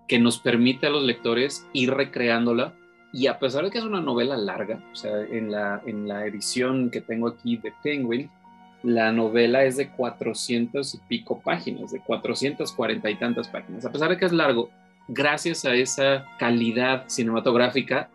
que 0.08 0.20
nos 0.20 0.40
permite 0.40 0.88
a 0.88 0.90
los 0.90 1.04
lectores 1.04 1.68
ir 1.74 1.92
recreándola 1.92 2.74
y 3.12 3.28
a 3.28 3.40
pesar 3.40 3.64
de 3.64 3.72
que 3.72 3.78
es 3.78 3.84
una 3.84 4.02
novela 4.02 4.36
larga, 4.36 4.84
o 4.92 4.96
sea, 4.96 5.22
en 5.22 5.52
la, 5.52 5.82
en 5.86 6.08
la 6.08 6.26
edición 6.26 6.90
que 6.92 7.02
tengo 7.02 7.30
aquí 7.30 7.58
de 7.58 7.74
Penguin, 7.82 8.30
la 8.84 9.12
novela 9.12 9.64
es 9.64 9.78
de 9.78 9.90
400 9.90 10.94
y 10.94 10.98
pico 11.08 11.40
páginas, 11.40 11.92
de 11.92 12.02
440 12.02 13.10
y 13.10 13.16
tantas 13.16 13.48
páginas. 13.48 13.86
A 13.86 13.92
pesar 13.92 14.10
de 14.10 14.18
que 14.18 14.26
es 14.26 14.34
largo, 14.34 14.70
gracias 15.08 15.66
a 15.66 15.74
esa 15.74 16.26
calidad 16.38 17.06
cinematográfica, 17.08 18.10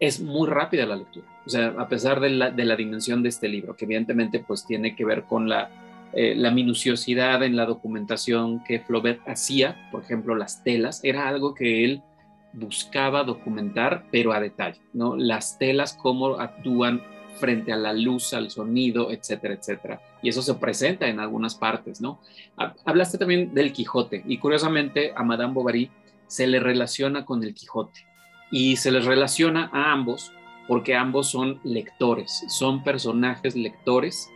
es 0.00 0.20
muy 0.20 0.48
rápida 0.48 0.86
la 0.86 0.96
lectura. 0.96 1.26
O 1.46 1.50
sea, 1.50 1.74
a 1.78 1.88
pesar 1.88 2.20
de 2.20 2.30
la, 2.30 2.50
de 2.50 2.64
la 2.64 2.76
dimensión 2.76 3.22
de 3.22 3.28
este 3.28 3.48
libro, 3.48 3.76
que 3.76 3.84
evidentemente 3.84 4.40
pues 4.40 4.66
tiene 4.66 4.94
que 4.94 5.04
ver 5.04 5.24
con 5.24 5.48
la, 5.48 5.70
eh, 6.12 6.34
la 6.34 6.50
minuciosidad 6.50 7.42
en 7.42 7.56
la 7.56 7.66
documentación 7.66 8.62
que 8.64 8.80
Flaubert 8.80 9.26
hacía, 9.28 9.88
por 9.90 10.02
ejemplo, 10.02 10.34
las 10.34 10.62
telas, 10.64 11.00
era 11.04 11.28
algo 11.28 11.54
que 11.54 11.84
él 11.84 12.02
buscaba 12.52 13.22
documentar, 13.22 14.06
pero 14.10 14.32
a 14.32 14.40
detalle, 14.40 14.80
¿no? 14.92 15.14
Las 15.16 15.58
telas, 15.58 15.92
cómo 15.92 16.40
actúan 16.40 17.02
frente 17.38 17.72
a 17.72 17.76
la 17.76 17.92
luz, 17.92 18.32
al 18.32 18.50
sonido, 18.50 19.10
etcétera, 19.10 19.54
etcétera. 19.54 20.00
Y 20.22 20.30
eso 20.30 20.42
se 20.42 20.54
presenta 20.54 21.06
en 21.06 21.20
algunas 21.20 21.54
partes, 21.54 22.00
¿no? 22.00 22.18
Hablaste 22.84 23.18
también 23.18 23.52
del 23.54 23.72
Quijote 23.72 24.22
y 24.26 24.38
curiosamente 24.38 25.12
a 25.14 25.22
Madame 25.22 25.52
Bovary 25.52 25.90
se 26.26 26.46
le 26.46 26.60
relaciona 26.60 27.24
con 27.24 27.42
el 27.42 27.54
Quijote 27.54 28.06
y 28.50 28.76
se 28.76 28.90
les 28.90 29.04
relaciona 29.04 29.70
a 29.72 29.92
ambos 29.92 30.32
porque 30.68 30.96
ambos 30.96 31.28
son 31.28 31.60
lectores, 31.62 32.44
son 32.48 32.82
personajes 32.82 33.54
lectores 33.54 34.30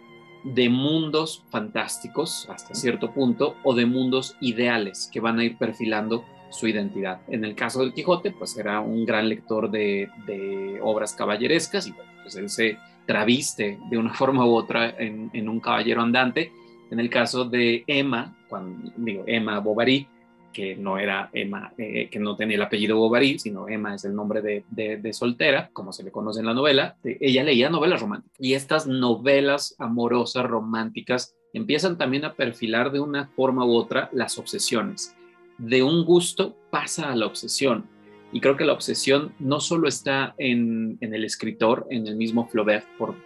de 0.44 0.68
mundos 0.68 1.44
fantásticos 1.50 2.48
hasta 2.48 2.74
cierto 2.74 3.12
punto 3.12 3.56
o 3.62 3.74
de 3.74 3.84
mundos 3.84 4.36
ideales 4.40 5.10
que 5.12 5.20
van 5.20 5.38
a 5.38 5.44
ir 5.44 5.58
perfilando 5.58 6.24
su 6.50 6.66
identidad. 6.66 7.20
En 7.28 7.44
el 7.44 7.54
caso 7.54 7.80
del 7.80 7.92
Quijote, 7.92 8.30
pues 8.30 8.56
era 8.56 8.80
un 8.80 9.04
gran 9.04 9.28
lector 9.28 9.70
de, 9.70 10.08
de 10.26 10.80
obras 10.82 11.12
caballerescas 11.14 11.86
y 11.86 11.94
pues 12.22 12.36
él 12.36 12.48
se 12.48 12.78
traviste 13.06 13.78
de 13.90 13.98
una 13.98 14.14
forma 14.20 14.46
u 14.46 14.54
otra 14.54 14.94
en, 14.96 15.48
un 15.48 15.60
caballero 15.60 16.02
andante. 16.02 16.52
En 16.90 17.00
el 17.00 17.10
caso 17.10 17.44
de 17.44 17.84
Emma, 17.86 18.36
cuando 18.48 18.92
digo 18.96 19.24
Emma 19.26 19.58
Bovary, 19.60 20.08
que 20.52 20.76
no 20.76 20.98
era 20.98 21.30
Emma, 21.32 21.72
eh, 21.78 22.08
que 22.10 22.18
no 22.18 22.36
tenía 22.36 22.56
el 22.56 22.62
apellido 22.62 22.96
Bovary, 22.96 23.38
sino 23.38 23.68
Emma 23.68 23.94
es 23.94 24.04
el 24.04 24.14
nombre 24.14 24.42
de, 24.42 25.12
soltera, 25.12 25.70
como 25.72 25.92
se 25.92 26.02
le 26.02 26.10
conoce 26.10 26.40
en 26.40 26.46
la 26.46 26.54
novela, 26.54 26.96
ella 27.04 27.44
leía 27.44 27.70
novelas 27.70 28.00
románticas. 28.00 28.36
Y 28.38 28.54
estas 28.54 28.86
novelas 28.86 29.74
amorosas, 29.78 30.44
románticas, 30.44 31.34
empiezan 31.52 31.98
también 31.98 32.24
a 32.24 32.34
perfilar 32.34 32.92
de 32.92 33.00
una 33.00 33.26
forma 33.28 33.64
u 33.64 33.74
otra 33.74 34.08
las 34.12 34.38
obsesiones. 34.38 35.16
De 35.58 35.82
un 35.82 36.04
gusto 36.04 36.56
pasa 36.70 37.12
a 37.12 37.16
la 37.16 37.26
obsesión 37.26 37.88
y 38.32 38.40
creo 38.40 38.56
que 38.56 38.64
la 38.64 38.72
obsesión 38.72 39.34
no 39.38 39.60
solo 39.60 39.88
está 39.88 40.34
en, 40.38 40.98
el 41.00 41.24
escritor, 41.24 41.86
en 41.90 42.06
el 42.06 42.16
mismo 42.16 42.46
Flaubert, 42.46 42.86
por, 42.96 43.16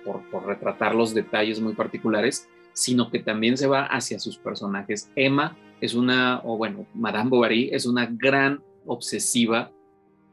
retratar 0.46 0.94
los 0.94 1.12
detalles 1.12 1.60
muy 1.60 1.74
particulares, 1.74 2.48
sino 2.74 3.10
que 3.10 3.20
también 3.20 3.56
se 3.56 3.66
va 3.66 3.86
hacia 3.86 4.18
sus 4.18 4.36
personajes. 4.36 5.10
Emma 5.16 5.56
es 5.80 5.94
una, 5.94 6.40
o 6.44 6.58
bueno, 6.58 6.86
Madame 6.94 7.30
Bovary 7.30 7.70
es 7.72 7.86
una 7.86 8.06
gran 8.06 8.62
obsesiva 8.84 9.72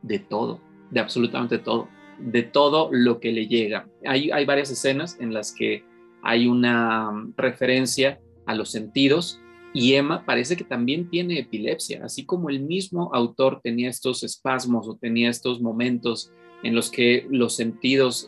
de 0.02 0.20
todo, 0.20 0.60
de 0.90 1.00
absolutamente 1.00 1.60
todo, 1.60 1.88
de 2.20 2.44
todo 2.44 2.90
lo 2.92 3.20
que 3.20 3.32
le 3.32 3.48
llega. 3.48 3.88
Hay, 4.06 4.32
hay 4.32 4.46
varias 4.46 4.70
escenas 4.72 5.18
en 5.20 5.34
las 5.34 5.54
que 5.54 5.86
hay 6.22 6.48
una 6.48 7.10
referencia 7.38 8.20
a 8.46 8.56
los 8.56 8.72
sentidos 8.72 9.40
y 9.74 9.94
Emma 9.94 10.26
parece 10.26 10.58
que 10.58 10.64
también 10.64 11.10
tiene 11.10 11.40
epilepsia, 11.40 12.04
así 12.04 12.26
como 12.26 12.50
el 12.50 12.60
mismo 12.60 13.10
autor 13.14 13.62
tenía 13.64 13.90
estos 13.90 14.24
espasmos 14.24 14.88
o 14.88 14.98
tenía 14.98 15.30
estos 15.30 15.62
momentos 15.62 16.32
en 16.64 16.76
los 16.76 16.92
que 16.92 17.26
los 17.30 17.56
sentidos 17.56 18.28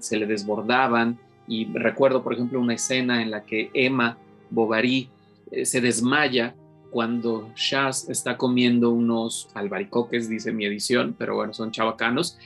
se 0.00 0.16
le 0.16 0.26
desbordaban. 0.26 1.20
Y 1.48 1.66
recuerdo, 1.72 2.22
por 2.22 2.34
ejemplo, 2.34 2.60
una 2.60 2.74
escena 2.74 3.22
en 3.22 3.30
la 3.30 3.44
que 3.44 3.70
Emma 3.74 4.18
Bovary 4.50 5.08
eh, 5.50 5.64
se 5.64 5.80
desmaya 5.80 6.54
cuando 6.90 7.50
Chas 7.54 8.08
está 8.08 8.36
comiendo 8.36 8.90
unos 8.90 9.48
albaricoques, 9.54 10.28
dice 10.28 10.52
mi 10.52 10.64
edición, 10.64 11.14
pero 11.18 11.34
bueno, 11.34 11.52
son 11.52 11.70
chavacanos, 11.70 12.38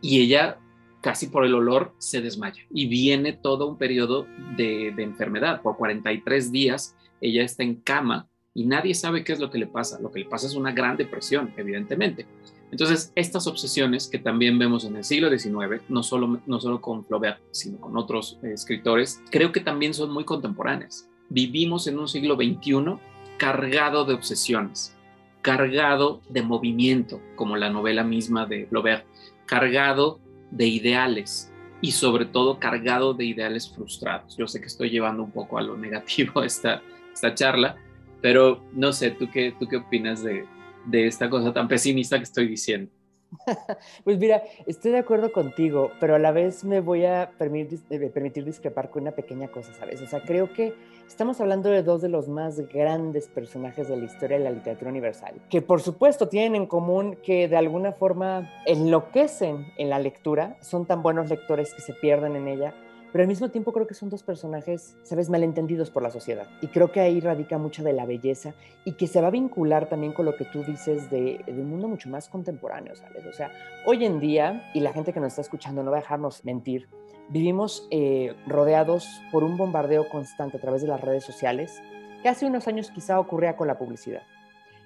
y 0.00 0.20
ella 0.20 0.58
casi 1.00 1.28
por 1.28 1.44
el 1.44 1.54
olor 1.54 1.94
se 1.98 2.20
desmaya. 2.20 2.62
Y 2.70 2.86
viene 2.86 3.32
todo 3.32 3.68
un 3.68 3.76
periodo 3.76 4.26
de 4.56 4.94
enfermedad, 4.98 5.62
por 5.62 5.76
43 5.76 6.52
días 6.52 6.94
ella 7.20 7.42
está 7.42 7.62
en 7.62 7.76
cama 7.76 8.28
y 8.54 8.66
nadie 8.66 8.94
sabe 8.94 9.24
qué 9.24 9.32
es 9.32 9.40
lo 9.40 9.50
que 9.50 9.58
le 9.58 9.66
pasa. 9.66 10.00
Lo 10.00 10.10
que 10.10 10.20
le 10.20 10.26
pasa 10.26 10.46
es 10.46 10.54
una 10.54 10.72
gran 10.72 10.96
depresión, 10.96 11.52
evidentemente. 11.56 12.26
Entonces, 12.70 13.12
estas 13.14 13.46
obsesiones 13.46 14.08
que 14.08 14.18
también 14.18 14.58
vemos 14.58 14.84
en 14.84 14.96
el 14.96 15.04
siglo 15.04 15.30
XIX, 15.30 15.82
no 15.88 16.02
solo, 16.02 16.40
no 16.46 16.60
solo 16.60 16.80
con 16.80 17.04
Flaubert, 17.04 17.40
sino 17.50 17.78
con 17.80 17.96
otros 17.96 18.38
eh, 18.42 18.52
escritores, 18.52 19.22
creo 19.30 19.52
que 19.52 19.60
también 19.60 19.94
son 19.94 20.10
muy 20.10 20.24
contemporáneas. 20.24 21.08
Vivimos 21.30 21.86
en 21.86 21.98
un 21.98 22.08
siglo 22.08 22.36
XXI 22.36 22.98
cargado 23.38 24.04
de 24.04 24.14
obsesiones, 24.14 24.94
cargado 25.40 26.20
de 26.28 26.42
movimiento, 26.42 27.20
como 27.36 27.56
la 27.56 27.70
novela 27.70 28.04
misma 28.04 28.44
de 28.44 28.66
Flaubert, 28.66 29.06
cargado 29.46 30.20
de 30.50 30.66
ideales, 30.66 31.52
y 31.80 31.92
sobre 31.92 32.24
todo 32.24 32.58
cargado 32.58 33.14
de 33.14 33.24
ideales 33.24 33.70
frustrados. 33.70 34.36
Yo 34.36 34.46
sé 34.46 34.60
que 34.60 34.66
estoy 34.66 34.90
llevando 34.90 35.22
un 35.22 35.30
poco 35.30 35.58
a 35.58 35.62
lo 35.62 35.76
negativo 35.78 36.42
esta, 36.42 36.82
esta 37.12 37.34
charla, 37.34 37.76
pero 38.20 38.62
no 38.72 38.92
sé, 38.92 39.12
¿tú 39.12 39.28
qué, 39.30 39.54
tú 39.58 39.66
qué 39.68 39.76
opinas 39.76 40.22
de, 40.22 40.44
de 40.86 41.06
esta 41.06 41.28
cosa 41.28 41.52
tan 41.52 41.68
pesimista 41.68 42.16
que 42.16 42.24
estoy 42.24 42.48
diciendo? 42.48 42.90
Pues 44.04 44.18
mira, 44.18 44.42
estoy 44.66 44.92
de 44.92 44.98
acuerdo 44.98 45.32
contigo, 45.32 45.90
pero 46.00 46.14
a 46.14 46.18
la 46.18 46.32
vez 46.32 46.64
me 46.64 46.80
voy 46.80 47.04
a 47.04 47.30
permitir, 47.38 47.80
eh, 47.90 48.10
permitir 48.12 48.44
discrepar 48.44 48.90
con 48.90 49.02
una 49.02 49.12
pequeña 49.12 49.48
cosa, 49.48 49.72
¿sabes? 49.74 50.00
O 50.02 50.06
sea, 50.06 50.22
creo 50.22 50.52
que 50.52 50.74
estamos 51.06 51.40
hablando 51.40 51.70
de 51.70 51.82
dos 51.82 52.02
de 52.02 52.08
los 52.08 52.28
más 52.28 52.58
grandes 52.68 53.28
personajes 53.28 53.88
de 53.88 53.96
la 53.96 54.04
historia 54.04 54.38
de 54.38 54.44
la 54.44 54.50
literatura 54.50 54.90
universal, 54.90 55.34
que 55.48 55.62
por 55.62 55.80
supuesto 55.80 56.28
tienen 56.28 56.54
en 56.54 56.66
común 56.66 57.16
que 57.22 57.48
de 57.48 57.56
alguna 57.56 57.92
forma 57.92 58.50
enloquecen 58.66 59.72
en 59.76 59.90
la 59.90 59.98
lectura, 59.98 60.56
son 60.60 60.86
tan 60.86 61.02
buenos 61.02 61.28
lectores 61.28 61.74
que 61.74 61.82
se 61.82 61.94
pierden 61.94 62.36
en 62.36 62.48
ella, 62.48 62.74
pero 63.12 63.22
al 63.22 63.28
mismo 63.28 63.48
tiempo 63.48 63.72
creo 63.72 63.86
que 63.86 63.94
son 63.94 64.10
dos 64.10 64.22
personajes, 64.22 64.96
sabes, 65.02 65.30
malentendidos 65.30 65.90
por 65.90 66.02
la 66.02 66.10
sociedad. 66.10 66.46
Y 66.60 66.68
creo 66.68 66.92
que 66.92 67.00
ahí 67.00 67.20
radica 67.20 67.58
mucha 67.58 67.82
de 67.82 67.92
la 67.92 68.04
belleza 68.04 68.54
y 68.84 68.92
que 68.92 69.06
se 69.06 69.20
va 69.20 69.28
a 69.28 69.30
vincular 69.30 69.88
también 69.88 70.12
con 70.12 70.26
lo 70.26 70.36
que 70.36 70.44
tú 70.44 70.62
dices 70.62 71.10
de, 71.10 71.42
un 71.48 71.70
mundo 71.70 71.88
mucho 71.88 72.08
más 72.10 72.28
contemporáneo, 72.28 72.94
¿sabes? 72.96 73.24
O 73.26 73.32
sea, 73.32 73.50
hoy 73.86 74.04
en 74.04 74.20
día, 74.20 74.70
y 74.74 74.80
la 74.80 74.92
gente 74.92 75.12
que 75.12 75.20
nos 75.20 75.28
está 75.28 75.42
escuchando 75.42 75.82
no 75.82 75.90
va 75.90 75.98
a 75.98 76.00
dejarnos 76.00 76.44
mentir, 76.44 76.88
vivimos 77.30 77.86
eh, 77.90 78.34
rodeados 78.46 79.08
por 79.32 79.44
un 79.44 79.56
bombardeo 79.56 80.08
constante 80.08 80.58
a 80.58 80.60
través 80.60 80.82
de 80.82 80.88
las 80.88 81.00
redes 81.00 81.24
sociales, 81.24 81.80
que 82.22 82.28
hace 82.28 82.46
unos 82.46 82.68
años 82.68 82.90
quizá 82.90 83.18
ocurría 83.20 83.56
con 83.56 83.68
la 83.68 83.78
publicidad, 83.78 84.22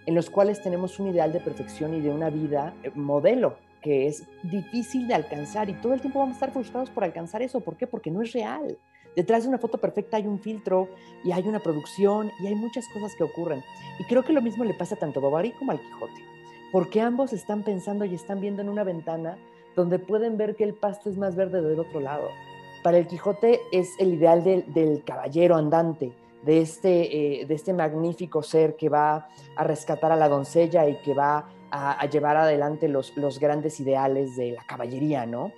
en 0.06 0.14
los 0.14 0.30
cuales 0.30 0.60
tenemos 0.62 1.00
un 1.00 1.08
ideal 1.08 1.32
de 1.32 1.40
perfección 1.40 1.94
y 1.94 2.00
de 2.00 2.10
una 2.10 2.30
vida 2.30 2.74
eh, 2.82 2.92
modelo 2.94 3.56
que 3.82 4.06
es 4.06 4.26
difícil 4.44 5.06
de 5.06 5.14
alcanzar 5.14 5.68
y 5.68 5.74
todo 5.74 5.92
el 5.92 6.00
tiempo 6.00 6.20
vamos 6.20 6.34
a 6.34 6.38
estar 6.38 6.52
frustrados 6.52 6.88
por 6.90 7.04
alcanzar 7.04 7.42
eso. 7.42 7.60
¿Por 7.60 7.76
qué? 7.76 7.86
Porque 7.86 8.10
no 8.10 8.22
es 8.22 8.32
real. 8.32 8.78
Detrás 9.14 9.42
de 9.42 9.50
una 9.50 9.58
foto 9.58 9.78
perfecta 9.78 10.16
hay 10.16 10.26
un 10.26 10.38
filtro 10.38 10.88
y 11.22 11.32
hay 11.32 11.46
una 11.46 11.60
producción 11.60 12.30
y 12.40 12.46
hay 12.46 12.54
muchas 12.54 12.88
cosas 12.88 13.12
que 13.16 13.24
ocurren. 13.24 13.62
Y 13.98 14.04
creo 14.04 14.22
que 14.22 14.32
lo 14.32 14.40
mismo 14.40 14.64
le 14.64 14.74
pasa 14.74 14.96
tanto 14.96 15.20
a 15.20 15.22
Bovary 15.22 15.52
como 15.52 15.72
al 15.72 15.80
Quijote, 15.80 16.24
porque 16.70 17.00
ambos 17.02 17.34
están 17.34 17.62
pensando 17.62 18.06
y 18.06 18.14
están 18.14 18.40
viendo 18.40 18.62
en 18.62 18.70
una 18.70 18.84
ventana 18.84 19.36
donde 19.76 19.98
pueden 19.98 20.38
ver 20.38 20.56
que 20.56 20.64
el 20.64 20.74
pasto 20.74 21.10
es 21.10 21.18
más 21.18 21.36
verde 21.36 21.60
del 21.60 21.78
otro 21.78 22.00
lado. 22.00 22.30
Para 22.82 22.98
el 22.98 23.06
Quijote 23.06 23.60
es 23.70 23.90
el 23.98 24.14
ideal 24.14 24.42
del, 24.42 25.02
caballero 25.04 25.56
andante, 25.56 26.12
de 26.42 26.60
este, 26.60 27.40
eh, 27.42 27.46
de 27.46 27.54
este 27.54 27.72
magnífico 27.72 28.42
ser 28.42 28.76
que 28.76 28.88
va 28.88 29.28
a 29.56 29.64
rescatar 29.64 30.10
a 30.10 30.16
la 30.16 30.28
doncella 30.28 30.88
y 30.88 30.96
que 31.02 31.14
va 31.14 31.48
a, 31.74 32.04
llevar 32.06 32.36
adelante 32.36 32.86
los, 32.86 33.16
los 33.16 33.40
grandes 33.40 33.80
ideales 33.80 34.36
de 34.36 34.52
la 34.52 34.62
caballería, 34.64 35.24
¿no? 35.24 35.52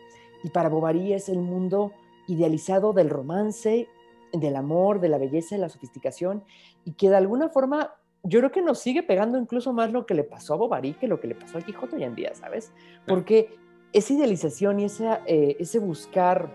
Y 0.44 0.50
para 0.50 0.68
Bovary 0.68 1.12
es 1.12 1.28
el 1.28 1.40
mundo 1.40 1.92
idealizado 2.28 2.92
del 2.92 3.10
romance, 3.10 3.88
del 4.32 4.54
amor, 4.54 5.00
de 5.00 5.08
la 5.08 5.18
belleza, 5.18 5.56
de 5.56 5.60
la 5.60 5.68
sofisticación, 5.68 6.44
y 6.84 6.92
que 6.92 7.10
de 7.10 7.16
alguna 7.16 7.48
forma 7.48 7.94
yo 8.22 8.38
creo 8.38 8.52
que 8.52 8.62
nos 8.62 8.78
sigue 8.78 9.02
pegando 9.02 9.38
incluso 9.38 9.72
más 9.72 9.92
lo 9.92 10.06
que 10.06 10.14
le 10.14 10.24
pasó 10.24 10.54
a 10.54 10.56
Bovary 10.56 10.94
que 10.94 11.08
lo 11.08 11.20
que 11.20 11.28
le 11.28 11.34
pasó 11.34 11.58
a 11.58 11.62
Quijote 11.62 11.96
hoy 11.96 12.04
en 12.04 12.14
día, 12.14 12.34
¿sabes? 12.34 12.72
Porque 13.06 13.58
esa 13.92 14.14
idealización 14.14 14.80
y 14.80 14.84
esa, 14.84 15.20
eh, 15.26 15.56
ese 15.58 15.78
buscar 15.78 16.54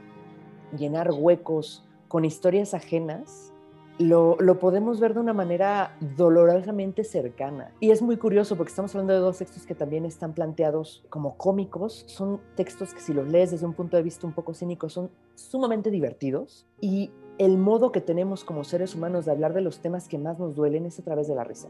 llenar 0.75 1.11
huecos 1.11 1.85
con 2.07 2.25
historias 2.25 2.73
ajenas 2.73 3.53
lo, 3.99 4.37
podemos 4.59 4.99
ver 4.99 5.13
de 5.13 5.19
una 5.19 5.33
manera 5.33 5.97
dolorosamente 6.17 7.03
cercana. 7.03 7.71
Y 7.81 7.91
es 7.91 8.01
muy 8.01 8.15
curioso 8.17 8.55
porque 8.55 8.69
estamos 8.69 8.95
hablando 8.95 9.13
de 9.13 9.19
dos 9.19 9.37
textos 9.37 9.65
que 9.65 9.75
también 9.75 10.05
están 10.05 10.33
planteados 10.33 11.03
como 11.09 11.35
cómicos. 11.37 12.05
Son 12.07 12.39
textos 12.55 12.93
que 12.93 13.01
si 13.01 13.13
los 13.13 13.27
lees 13.27 13.51
desde 13.51 13.65
un 13.65 13.73
punto 13.73 13.97
de 13.97 14.03
vista 14.03 14.25
un 14.25 14.33
poco 14.33 14.53
cínico 14.53 14.87
son 14.87 15.11
sumamente 15.35 15.91
divertidos. 15.91 16.65
Y 16.79 17.11
el 17.37 17.57
modo 17.57 17.91
que 17.91 17.99
tenemos 17.99 18.45
como 18.45 18.63
seres 18.63 18.95
humanos 18.95 19.25
de 19.25 19.31
hablar 19.31 19.53
de 19.53 19.61
los 19.61 19.79
temas 19.81 20.07
que 20.07 20.17
más 20.17 20.39
nos 20.39 20.55
duelen 20.55 20.85
es 20.85 20.97
a 20.99 21.03
través 21.03 21.27
de 21.27 21.35
la 21.35 21.43
risa. 21.43 21.67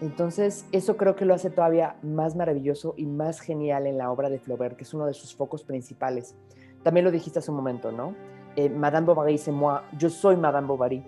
Entonces, 0.00 0.66
eso 0.72 0.96
creo 0.96 1.16
que 1.16 1.24
lo 1.24 1.34
hace 1.34 1.50
todavía 1.50 1.96
más 2.02 2.36
maravilloso 2.36 2.94
y 2.96 3.06
más 3.06 3.40
genial 3.40 3.86
en 3.86 3.98
la 3.98 4.12
obra 4.12 4.28
de 4.28 4.38
Flaubert, 4.38 4.76
que 4.76 4.84
es 4.84 4.94
uno 4.94 5.06
de 5.06 5.14
sus 5.14 5.34
focos 5.34 5.64
principales. 5.64 6.36
También 6.82 7.04
lo 7.04 7.10
dijiste 7.10 7.38
hace 7.38 7.50
un 7.50 7.56
momento, 7.56 7.90
¿no? 7.90 8.14
Eh, 8.56 8.68
Madame 8.68 9.06
Bovary 9.06 9.32
dice, 9.32 9.52
moi, 9.52 9.80
yo 9.98 10.10
soy 10.10 10.36
Madame 10.36 10.66
Bovary 10.66 11.02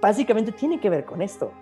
básicamente 0.00 0.52
tiene 0.52 0.80
que 0.80 0.90
ver 0.90 1.04
con 1.04 1.22
esto. 1.22 1.52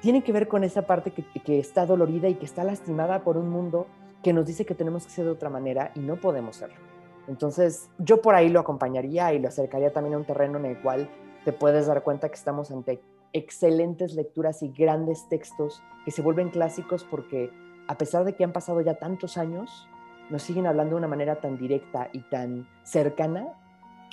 Tiene 0.00 0.22
que 0.22 0.32
ver 0.32 0.48
con 0.48 0.64
esa 0.64 0.82
parte 0.82 1.12
que, 1.12 1.58
está 1.58 1.86
dolorida 1.86 2.28
y 2.28 2.34
que 2.34 2.44
está 2.44 2.64
lastimada 2.64 3.24
por 3.24 3.36
un 3.36 3.48
mundo 3.48 3.86
que 4.22 4.32
nos 4.32 4.46
dice 4.46 4.66
que 4.66 4.74
tenemos 4.74 5.06
que 5.06 5.12
ser 5.12 5.24
de 5.24 5.30
otra 5.30 5.50
manera 5.50 5.92
y 5.94 6.00
no 6.00 6.16
podemos 6.16 6.56
serlo. 6.56 6.76
Entonces, 7.26 7.88
yo 7.98 8.20
por 8.20 8.34
ahí 8.34 8.50
lo 8.50 8.60
acompañaría 8.60 9.32
y 9.32 9.38
lo 9.38 9.48
acercaría 9.48 9.92
también 9.92 10.14
a 10.14 10.18
un 10.18 10.24
terreno 10.24 10.58
en 10.58 10.66
el 10.66 10.82
cual 10.82 11.08
te 11.44 11.52
puedes 11.52 11.86
dar 11.86 12.02
cuenta 12.02 12.28
que 12.28 12.34
estamos 12.34 12.70
ante 12.70 13.00
excelentes 13.32 14.14
lecturas 14.14 14.62
y 14.62 14.68
grandes 14.68 15.26
textos 15.28 15.82
que 16.04 16.10
se 16.10 16.22
vuelven 16.22 16.50
clásicos 16.50 17.04
porque 17.04 17.50
a 17.88 17.96
pesar 17.96 18.24
de 18.24 18.34
que 18.34 18.44
han 18.44 18.52
pasado 18.52 18.80
ya 18.80 18.94
tantos 18.94 19.36
años, 19.36 19.88
nos 20.30 20.42
siguen 20.42 20.66
hablando 20.66 20.94
de 20.94 20.98
una 20.98 21.08
manera 21.08 21.36
tan 21.36 21.58
directa 21.58 22.08
y 22.12 22.20
tan 22.20 22.66
cercana 22.82 23.54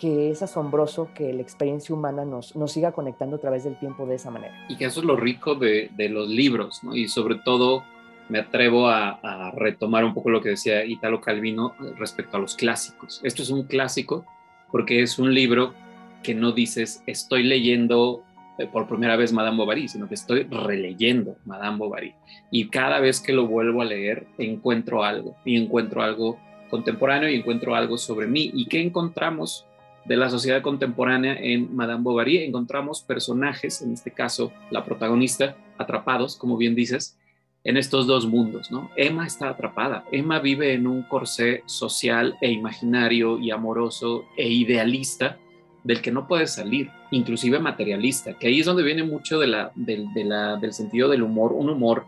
que 0.01 0.31
es 0.31 0.41
asombroso 0.41 1.09
que 1.13 1.31
la 1.31 1.43
experiencia 1.43 1.93
humana 1.93 2.25
nos, 2.25 2.55
nos 2.55 2.71
siga 2.71 2.91
conectando 2.91 3.35
a 3.35 3.39
través 3.39 3.65
del 3.65 3.77
tiempo 3.77 4.07
de 4.07 4.15
esa 4.15 4.31
manera. 4.31 4.51
Y 4.67 4.75
que 4.75 4.85
eso 4.85 5.01
es 5.01 5.05
lo 5.05 5.15
rico 5.15 5.53
de, 5.53 5.91
de 5.95 6.09
los 6.09 6.27
libros, 6.27 6.83
¿no? 6.83 6.95
Y 6.95 7.07
sobre 7.07 7.35
todo 7.35 7.83
me 8.27 8.39
atrevo 8.39 8.89
a, 8.89 9.19
a, 9.21 9.51
retomar 9.51 10.03
un 10.03 10.15
poco 10.15 10.31
lo 10.31 10.41
que 10.41 10.49
decía 10.49 10.83
Italo 10.85 11.21
Calvino 11.21 11.75
respecto 11.99 12.37
a 12.37 12.39
los 12.39 12.55
clásicos. 12.55 13.21
Esto 13.23 13.43
es 13.43 13.51
un 13.51 13.63
clásico 13.63 14.25
porque 14.71 15.03
es 15.03 15.19
un 15.19 15.35
libro 15.35 15.75
que 16.23 16.33
no 16.33 16.51
dices 16.51 17.03
estoy 17.05 17.43
leyendo 17.43 18.23
eh, 18.57 18.65
por 18.65 18.87
primera 18.87 19.15
vez 19.17 19.31
Madame 19.31 19.57
Bovary, 19.57 19.87
sino 19.87 20.07
que 20.07 20.15
estoy 20.15 20.47
releyendo 20.49 21.35
Madame 21.45 21.77
Bovary. 21.77 22.15
Y 22.49 22.69
cada 22.69 22.99
vez 22.99 23.21
que 23.21 23.33
lo 23.33 23.45
vuelvo 23.45 23.83
a 23.83 23.85
leer, 23.85 24.25
encuentro 24.39 25.03
algo, 25.03 25.35
y 25.45 25.61
encuentro 25.61 26.01
algo 26.01 26.39
contemporáneo 26.71 27.29
y 27.29 27.35
encuentro 27.35 27.75
algo 27.75 27.99
sobre 27.99 28.25
mí. 28.25 28.49
¿Y 28.51 28.65
qué 28.65 28.81
encontramos 28.81 29.67
de 30.05 30.17
la 30.17 30.29
sociedad 30.29 30.61
contemporánea 30.61 31.35
en 31.39 31.75
Madame 31.75 32.03
Bovary? 32.03 32.37
Encontramos 32.39 33.01
personajes, 33.01 33.81
en 33.81 33.93
este 33.93 34.11
caso 34.11 34.51
la 34.69 34.83
protagonista, 34.83 35.55
atrapados, 35.77 36.35
como 36.35 36.57
bien 36.57 36.75
dices, 36.75 37.17
en 37.63 37.77
estos 37.77 38.07
dos 38.07 38.25
mundos, 38.25 38.71
¿no? 38.71 38.89
Emma 38.95 39.27
está 39.27 39.49
atrapada. 39.49 40.03
Emma 40.11 40.39
vive 40.39 40.73
en 40.73 40.87
un 40.87 41.03
corsé 41.03 41.63
social 41.65 42.35
e 42.41 42.51
imaginario 42.51 43.37
y 43.37 43.51
amoroso 43.51 44.25
e 44.35 44.49
idealista 44.49 45.37
del 45.83 46.01
que 46.01 46.11
no 46.11 46.27
puede 46.27 46.47
salir, 46.47 46.89
inclusive 47.11 47.59
materialista, 47.59 48.37
que 48.37 48.47
ahí 48.47 48.59
es 48.59 48.65
donde 48.65 48.83
viene 48.83 49.03
mucho 49.03 49.39
del 49.39 50.73
sentido 50.73 51.09
del 51.09 51.23
humor, 51.23 51.53
un 51.53 51.69
humor 51.69 52.05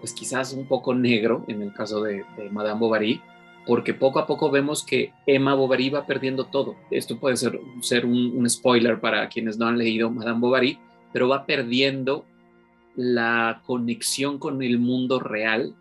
pues 0.00 0.12
quizás 0.12 0.52
un 0.52 0.66
poco 0.66 0.94
negro 0.94 1.44
en 1.48 1.62
el 1.62 1.72
caso 1.72 2.02
de, 2.02 2.24
Madame 2.50 2.78
Bovary, 2.80 3.20
porque 3.66 3.94
poco 3.94 4.18
a 4.18 4.26
poco 4.26 4.50
vemos 4.50 4.84
que 4.84 5.12
Emma 5.26 5.54
Bovary 5.54 5.90
va 5.90 6.06
perdiendo 6.06 6.46
todo. 6.46 6.76
Esto 6.90 7.18
puede 7.18 7.36
ser, 7.36 7.58
ser 7.80 8.06
un, 8.06 8.32
un 8.36 8.48
spoiler 8.48 9.00
para 9.00 9.28
quienes 9.28 9.58
no 9.58 9.66
han 9.66 9.78
leído 9.78 10.10
Madame 10.10 10.40
Bovary, 10.40 10.78
pero 11.12 11.28
va 11.28 11.46
perdiendo 11.46 12.24
la 12.94 13.62
conexión 13.66 14.38
con 14.38 14.62
el 14.62 14.78
mundo 14.78 15.18
real 15.18 15.74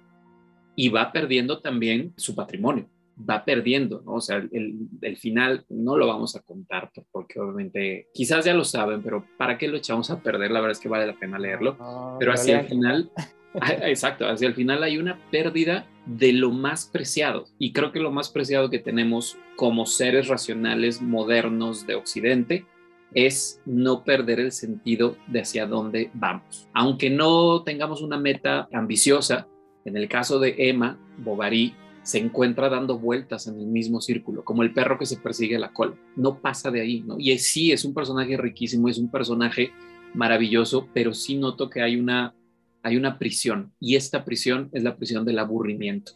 y 0.76 0.90
va 0.90 1.12
perdiendo 1.12 1.60
también 1.60 2.14
su 2.18 2.36
patrimonio 2.36 2.90
va 3.18 3.46
perdiendo, 3.46 4.02
¿no? 4.06 4.16
O 4.16 4.22
sea, 4.22 4.38
el, 4.38 4.76
el, 5.02 5.18
final 5.18 5.66
no 5.70 5.98
lo 5.98 6.08
vamos 6.08 6.36
a 6.36 6.42
contar 6.42 6.92
porque 7.12 7.40
obviamente 7.40 8.10
quizás 8.14 8.46
ya 8.46 8.54
lo 8.54 8.66
saben, 8.66 9.02
pero 9.02 9.26
¿para 9.38 9.58
qué 9.58 9.68
lo 9.68 9.78
echamos 9.78 10.10
a 10.12 10.20
perder? 10.20 10.52
La 10.52 10.60
verdad 10.60 10.74
es 10.74 10.80
que 10.80 10.90
vale 10.90 11.08
la 11.08 11.18
pena 11.18 11.40
leerlo. 11.40 11.76
No, 11.80 12.18
pero 12.20 12.34
hacia 12.34 12.60
el 12.60 12.68
final, 12.68 13.10
exacto, 13.84 14.28
hacia 14.28 14.48
el 14.48 14.56
final 14.56 14.84
hay 14.84 14.98
una 14.98 15.20
pérdida 15.32 15.88
de 16.06 16.34
lo 16.34 16.52
más 16.52 16.86
preciado. 16.86 17.48
Y 17.60 17.74
creo 17.74 17.92
que 17.92 18.00
lo 18.00 18.12
más 18.12 18.30
preciado 18.30 18.70
que 18.70 18.80
tenemos 18.80 19.38
como 19.56 19.86
seres 19.86 20.28
racionales 20.28 21.02
modernos 21.02 21.88
de 21.88 21.96
Occidente 21.96 22.66
es 23.14 23.62
no 23.66 24.04
perder 24.04 24.40
el 24.40 24.52
sentido 24.52 25.16
de 25.28 25.42
hacia 25.42 25.66
dónde 25.66 26.12
vamos. 26.14 26.68
Aunque 26.74 27.10
no 27.10 27.64
tengamos 27.64 28.02
una 28.02 28.18
meta 28.18 28.68
ambiciosa, 28.74 29.48
en 29.86 29.96
el 29.96 30.10
caso 30.10 30.40
de 30.40 30.56
Emma 30.58 30.98
Bovary, 31.18 31.74
se 32.04 32.20
encuentra 32.20 32.70
dando 32.70 33.00
vueltas 33.00 33.48
en 33.48 33.60
el 33.60 33.66
mismo 33.66 34.00
círculo, 34.00 34.44
como 34.44 34.62
el 34.62 34.74
perro 34.74 35.00
que 35.00 35.08
se 35.08 35.18
persigue 35.18 35.58
la 35.58 35.74
cola. 35.74 35.96
No 36.16 36.40
pasa 36.40 36.70
de 36.70 36.82
ahí, 36.82 37.02
¿no? 37.02 37.16
Y 37.18 37.36
sí, 37.40 37.72
es 37.72 37.84
un 37.84 37.96
personaje 37.96 38.38
riquísimo, 38.38 38.90
es 38.90 39.00
un 39.00 39.10
personaje 39.10 39.72
maravilloso, 40.14 40.88
pero 40.94 41.14
sí 41.14 41.36
noto 41.36 41.70
que 41.70 41.82
hay 41.82 41.96
una, 41.96 42.36
hay 42.86 42.98
una 42.98 43.18
prisión, 43.18 43.72
y 43.80 43.96
esta 43.96 44.24
prisión 44.24 44.70
es 44.72 44.84
la 44.84 44.96
prisión 44.96 45.26
del 45.26 45.40
aburrimiento. 45.40 46.12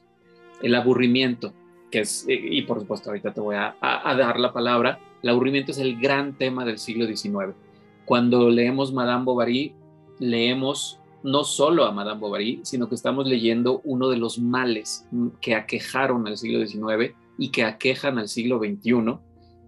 El 0.61 0.75
aburrimiento, 0.75 1.51
que 1.89 2.01
es, 2.01 2.27
y 2.29 2.61
por 2.61 2.79
supuesto 2.79 3.09
ahorita 3.09 3.33
te 3.33 3.41
voy 3.41 3.55
a 3.55 3.75
dar 3.81 4.39
la 4.39 4.53
palabra, 4.53 4.99
el 5.23 5.29
aburrimiento 5.29 5.71
es 5.71 5.79
el 5.79 5.99
gran 5.99 6.37
tema 6.37 6.65
del 6.65 6.77
siglo 6.77 7.07
XIX. 7.07 7.55
Cuando 8.05 8.51
leemos 8.51 8.93
Madame 8.93 9.25
Bovary, 9.25 9.73
leemos 10.19 10.99
no 11.23 11.43
solo 11.43 11.85
a 11.85 11.91
Madame 11.91 12.19
Bovary, 12.19 12.59
sino 12.61 12.87
que 12.87 12.93
estamos 12.93 13.27
leyendo 13.27 13.81
uno 13.83 14.07
de 14.07 14.17
los 14.17 14.37
males 14.37 15.07
que 15.41 15.55
aquejaron 15.55 16.27
al 16.27 16.37
siglo 16.37 16.63
XIX 16.65 17.15
y 17.39 17.49
que 17.49 17.63
aquejan 17.63 18.19
al 18.19 18.29
siglo 18.29 18.59
XXI 18.59 19.17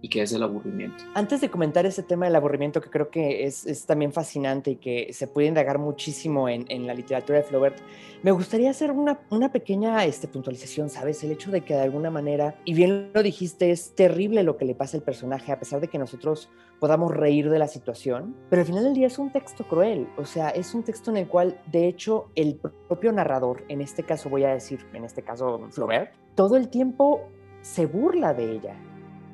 y 0.02 0.08
que 0.08 0.20
es 0.20 0.32
el 0.32 0.42
aburrimiento. 0.42 1.04
Antes 1.14 1.40
de 1.40 1.48
comentar 1.48 1.86
ese 1.86 2.02
tema 2.02 2.26
del 2.26 2.34
aburrimiento, 2.34 2.80
que 2.80 2.90
creo 2.90 3.08
que 3.08 3.46
es, 3.46 3.86
también 3.86 4.12
fascinante 4.12 4.72
y 4.72 4.76
que 4.76 5.12
se 5.12 5.28
puede 5.28 5.46
indagar 5.46 5.78
muchísimo 5.78 6.48
en, 6.48 6.66
en, 6.68 6.86
la 6.86 6.92
literatura 6.92 7.38
de 7.38 7.44
Flaubert, 7.44 7.78
me 8.22 8.32
gustaría 8.32 8.68
hacer 8.68 8.90
una, 8.90 9.20
una 9.30 9.52
pequeña 9.52 10.04
este, 10.04 10.26
puntualización, 10.26 10.90
¿sabes? 10.90 11.22
El 11.22 11.30
hecho 11.30 11.50
de 11.52 11.62
que 11.62 11.74
de 11.74 11.82
alguna 11.82 12.10
manera, 12.10 12.56
y 12.64 12.74
bien 12.74 13.12
lo 13.14 13.22
dijiste, 13.22 13.70
es 13.70 13.94
terrible 13.94 14.42
lo 14.42 14.56
que 14.56 14.64
le 14.64 14.74
pasa 14.74 14.96
al 14.96 15.04
personaje, 15.04 15.52
a 15.52 15.58
pesar 15.58 15.80
de 15.80 15.88
que 15.88 15.98
nosotros 15.98 16.50
podamos 16.80 17.12
reír 17.12 17.48
de 17.48 17.60
la 17.60 17.68
situación, 17.68 18.34
pero 18.50 18.62
al 18.62 18.66
final 18.66 18.82
del 18.82 18.94
día 18.94 19.06
es 19.06 19.18
un 19.20 19.30
texto 19.30 19.64
cruel, 19.68 20.08
o 20.16 20.24
sea, 20.24 20.50
es 20.50 20.74
un 20.74 20.82
texto 20.82 21.12
en 21.12 21.16
el 21.16 21.28
cual, 21.28 21.60
de 21.70 21.86
hecho, 21.86 22.30
el 22.34 22.56
propio 22.88 23.12
narrador, 23.12 23.62
en 23.68 23.80
este 23.80 24.02
caso 24.02 24.28
voy 24.28 24.42
a 24.42 24.54
decir, 24.54 24.84
en 24.92 25.04
este 25.04 25.22
caso 25.22 25.68
Flaubert, 25.70 26.12
todo 26.34 26.56
el 26.56 26.68
tiempo 26.70 27.20
se 27.60 27.86
burla 27.86 28.34
de 28.34 28.50
ella, 28.50 28.76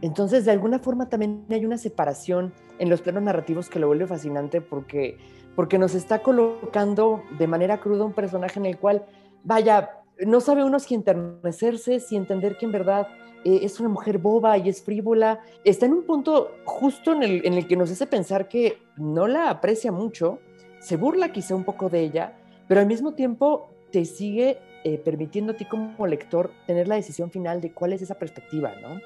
entonces, 0.00 0.44
de 0.44 0.52
alguna 0.52 0.78
forma 0.78 1.08
también 1.08 1.44
hay 1.50 1.64
una 1.64 1.78
separación 1.78 2.52
en 2.78 2.88
los 2.88 3.00
planos 3.00 3.22
narrativos 3.22 3.68
que 3.68 3.78
lo 3.78 3.88
vuelve 3.88 4.06
fascinante 4.06 4.60
porque, 4.60 5.18
porque 5.56 5.78
nos 5.78 5.94
está 5.94 6.20
colocando 6.22 7.22
de 7.38 7.46
manera 7.46 7.80
cruda 7.80 8.04
un 8.04 8.12
personaje 8.12 8.60
en 8.60 8.66
el 8.66 8.78
cual, 8.78 9.04
vaya, 9.42 9.90
no 10.24 10.40
sabe 10.40 10.64
uno 10.64 10.78
si 10.78 10.94
enternecerse, 10.94 12.00
si 12.00 12.16
entender 12.16 12.56
que 12.56 12.66
en 12.66 12.72
verdad 12.72 13.08
eh, 13.44 13.60
es 13.62 13.80
una 13.80 13.88
mujer 13.88 14.18
boba 14.18 14.56
y 14.58 14.68
es 14.68 14.82
frívola. 14.82 15.40
Está 15.64 15.86
en 15.86 15.94
un 15.94 16.04
punto 16.04 16.52
justo 16.64 17.12
en 17.12 17.22
el, 17.22 17.46
en 17.46 17.54
el 17.54 17.66
que 17.66 17.76
nos 17.76 17.90
hace 17.90 18.06
pensar 18.06 18.48
que 18.48 18.78
no 18.96 19.26
la 19.26 19.50
aprecia 19.50 19.90
mucho, 19.90 20.38
se 20.80 20.96
burla 20.96 21.32
quizá 21.32 21.54
un 21.54 21.64
poco 21.64 21.88
de 21.88 22.00
ella, 22.00 22.36
pero 22.68 22.80
al 22.80 22.86
mismo 22.86 23.14
tiempo 23.14 23.70
te 23.90 24.04
sigue 24.04 24.58
eh, 24.84 24.98
permitiendo 24.98 25.52
a 25.52 25.56
ti 25.56 25.64
como 25.64 26.06
lector 26.06 26.52
tener 26.66 26.86
la 26.86 26.94
decisión 26.94 27.30
final 27.30 27.60
de 27.60 27.72
cuál 27.72 27.92
es 27.92 28.02
esa 28.02 28.14
perspectiva, 28.14 28.72
¿no? 28.80 29.00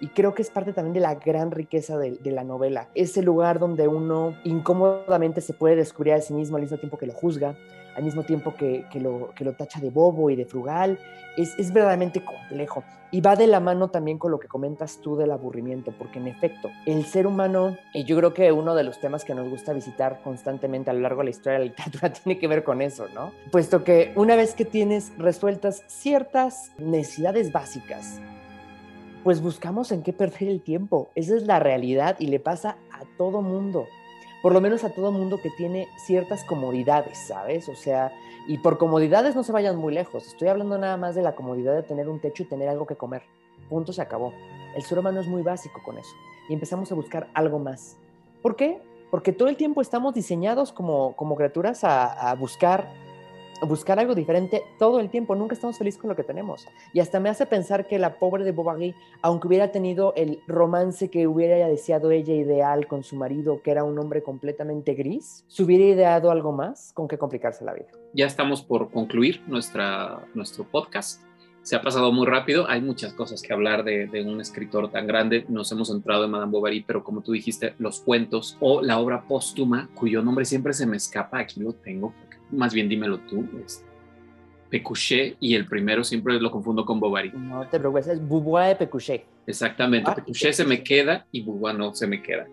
Y 0.00 0.08
creo 0.08 0.34
que 0.34 0.42
es 0.42 0.50
parte 0.50 0.72
también 0.72 0.94
de 0.94 1.00
la 1.00 1.16
gran 1.16 1.50
riqueza 1.50 1.98
de, 1.98 2.12
de, 2.12 2.30
la 2.30 2.44
novela. 2.44 2.88
Ese 2.94 3.22
lugar 3.22 3.58
donde 3.58 3.88
uno 3.88 4.34
incómodamente 4.44 5.40
se 5.40 5.54
puede 5.54 5.76
descubrir 5.76 6.14
a 6.14 6.20
sí 6.20 6.32
mismo 6.34 6.56
al 6.56 6.62
mismo 6.62 6.78
tiempo 6.78 6.98
que 6.98 7.06
lo 7.06 7.12
juzga, 7.12 7.56
al 7.98 8.04
mismo 8.04 8.22
tiempo 8.22 8.54
que, 8.54 8.86
que, 8.92 9.00
lo, 9.00 9.30
que 9.34 9.44
lo, 9.44 9.54
tacha 9.54 9.80
de 9.80 9.90
bobo 9.90 10.30
y 10.30 10.36
de 10.36 10.44
frugal, 10.44 11.00
es, 11.36 11.58
es, 11.58 11.72
verdaderamente 11.72 12.24
complejo. 12.24 12.84
Y 13.10 13.20
va 13.20 13.34
de 13.34 13.48
la 13.48 13.58
mano 13.58 13.88
también 13.88 14.18
con 14.18 14.30
lo 14.30 14.38
que 14.38 14.46
comentas 14.46 15.00
tú 15.00 15.16
del 15.16 15.32
aburrimiento, 15.32 15.92
porque 15.98 16.20
en 16.20 16.28
efecto, 16.28 16.70
el 16.86 17.04
ser 17.06 17.26
humano, 17.26 17.76
y 17.92 18.04
yo 18.04 18.16
creo 18.16 18.34
que 18.34 18.52
uno 18.52 18.76
de 18.76 18.84
los 18.84 19.00
temas 19.00 19.24
que 19.24 19.34
nos 19.34 19.48
gusta 19.48 19.72
visitar 19.72 20.20
constantemente 20.22 20.90
a 20.90 20.92
lo 20.92 21.00
largo 21.00 21.22
de 21.22 21.24
la 21.24 21.30
historia 21.30 21.58
de 21.58 21.64
la 21.64 21.70
literatura 21.70 22.12
tiene 22.12 22.38
que 22.38 22.46
ver 22.46 22.62
con 22.62 22.82
eso, 22.82 23.08
¿no? 23.12 23.32
Puesto 23.50 23.82
que 23.82 24.12
una 24.14 24.36
vez 24.36 24.54
que 24.54 24.64
tienes 24.64 25.12
resueltas 25.18 25.82
ciertas 25.88 26.70
necesidades 26.78 27.50
básicas, 27.50 28.20
pues 29.28 29.42
buscamos 29.42 29.92
en 29.92 30.02
qué 30.02 30.14
perder 30.14 30.48
el 30.48 30.62
tiempo. 30.62 31.10
Esa 31.14 31.36
es 31.36 31.42
la 31.42 31.58
realidad 31.58 32.16
y 32.18 32.28
le 32.28 32.40
pasa 32.40 32.78
a 32.90 33.04
todo 33.18 33.42
mundo. 33.42 33.86
Por 34.40 34.54
lo 34.54 34.62
menos 34.62 34.84
a 34.84 34.94
todo 34.94 35.12
mundo 35.12 35.38
que 35.42 35.50
tiene 35.50 35.86
ciertas 35.98 36.44
comodidades, 36.44 37.18
¿sabes? 37.18 37.68
O 37.68 37.74
sea, 37.74 38.10
y 38.46 38.56
por 38.56 38.78
comodidades 38.78 39.36
no 39.36 39.42
se 39.42 39.52
vayan 39.52 39.76
muy 39.76 39.92
lejos. 39.92 40.26
Estoy 40.28 40.48
hablando 40.48 40.78
nada 40.78 40.96
más 40.96 41.14
de 41.14 41.20
la 41.20 41.34
comodidad 41.34 41.74
de 41.74 41.82
tener 41.82 42.08
un 42.08 42.20
techo 42.20 42.42
y 42.42 42.46
tener 42.46 42.70
algo 42.70 42.86
que 42.86 42.96
comer. 42.96 43.20
Punto, 43.68 43.92
se 43.92 44.00
acabó. 44.00 44.32
El 44.74 44.82
ser 44.82 44.98
humano 44.98 45.20
es 45.20 45.26
muy 45.26 45.42
básico 45.42 45.82
con 45.84 45.98
eso. 45.98 46.14
Y 46.48 46.54
empezamos 46.54 46.90
a 46.90 46.94
buscar 46.94 47.28
algo 47.34 47.58
más. 47.58 47.98
¿Por 48.40 48.56
qué? 48.56 48.80
Porque 49.10 49.34
todo 49.34 49.48
el 49.48 49.58
tiempo 49.58 49.82
estamos 49.82 50.14
diseñados 50.14 50.72
como, 50.72 51.14
como 51.16 51.36
criaturas 51.36 51.84
a, 51.84 52.30
a 52.30 52.34
buscar 52.34 52.88
buscar 53.66 53.98
algo 53.98 54.14
diferente 54.14 54.62
todo 54.78 55.00
el 55.00 55.10
tiempo, 55.10 55.34
nunca 55.34 55.54
estamos 55.54 55.78
felices 55.78 56.00
con 56.00 56.10
lo 56.10 56.16
que 56.16 56.24
tenemos. 56.24 56.66
Y 56.92 57.00
hasta 57.00 57.20
me 57.20 57.28
hace 57.28 57.46
pensar 57.46 57.86
que 57.86 57.98
la 57.98 58.18
pobre 58.18 58.44
de 58.44 58.52
Bovary, 58.52 58.94
aunque 59.22 59.48
hubiera 59.48 59.70
tenido 59.72 60.12
el 60.16 60.40
romance 60.46 61.10
que 61.10 61.26
hubiera 61.26 61.68
deseado 61.68 62.10
ella 62.10 62.34
ideal 62.34 62.86
con 62.86 63.02
su 63.02 63.16
marido, 63.16 63.62
que 63.62 63.70
era 63.70 63.84
un 63.84 63.98
hombre 63.98 64.22
completamente 64.22 64.94
gris, 64.94 65.44
se 65.48 65.62
hubiera 65.62 65.84
ideado 65.84 66.30
algo 66.30 66.52
más 66.52 66.92
con 66.92 67.08
que 67.08 67.18
complicarse 67.18 67.64
la 67.64 67.74
vida. 67.74 67.88
Ya 68.14 68.26
estamos 68.26 68.62
por 68.62 68.90
concluir 68.90 69.42
nuestra, 69.46 70.26
nuestro 70.34 70.64
podcast. 70.64 71.27
Se 71.62 71.76
ha 71.76 71.82
pasado 71.82 72.12
muy 72.12 72.26
rápido, 72.26 72.68
hay 72.68 72.80
muchas 72.80 73.12
cosas 73.12 73.42
que 73.42 73.52
hablar 73.52 73.84
de, 73.84 74.06
de, 74.06 74.22
un 74.22 74.40
escritor 74.40 74.90
tan 74.90 75.06
grande. 75.06 75.44
Nos 75.48 75.70
hemos 75.70 75.90
entrado 75.90 76.24
en 76.24 76.30
Madame 76.30 76.50
Bovary, 76.52 76.82
pero 76.86 77.04
como 77.04 77.20
tú 77.20 77.32
dijiste, 77.32 77.74
los 77.78 78.00
cuentos 78.00 78.56
o 78.60 78.80
la 78.80 78.98
obra 78.98 79.22
póstuma, 79.28 79.88
cuyo 79.94 80.22
nombre 80.22 80.46
siempre 80.46 80.72
se 80.72 80.86
me 80.86 80.96
escapa, 80.96 81.40
aquí 81.40 81.60
lo 81.60 81.74
tengo, 81.74 82.14
más 82.50 82.72
bien 82.72 82.88
dímelo 82.88 83.18
tú, 83.18 83.46
es 83.64 83.84
Pécuchet 84.70 85.36
y 85.40 85.54
el 85.54 85.66
primero 85.66 86.04
siempre 86.04 86.40
lo 86.40 86.50
confundo 86.50 86.84
con 86.86 87.00
Bovary. 87.00 87.32
No 87.34 87.66
te 87.66 87.78
preocupes, 87.78 88.06
es 88.08 88.18
Beauvoir 88.26 88.68
de 88.70 88.76
Pécuchet. 88.76 89.24
Exactamente, 89.46 90.10
Ah, 90.10 90.14
Pécuchet 90.14 90.52
se 90.54 90.64
me 90.64 90.82
queda 90.82 91.26
y 91.32 91.42
Beauvoir 91.42 91.74
no 91.76 91.94
se 91.94 92.06
me 92.06 92.22
queda. 92.22 92.46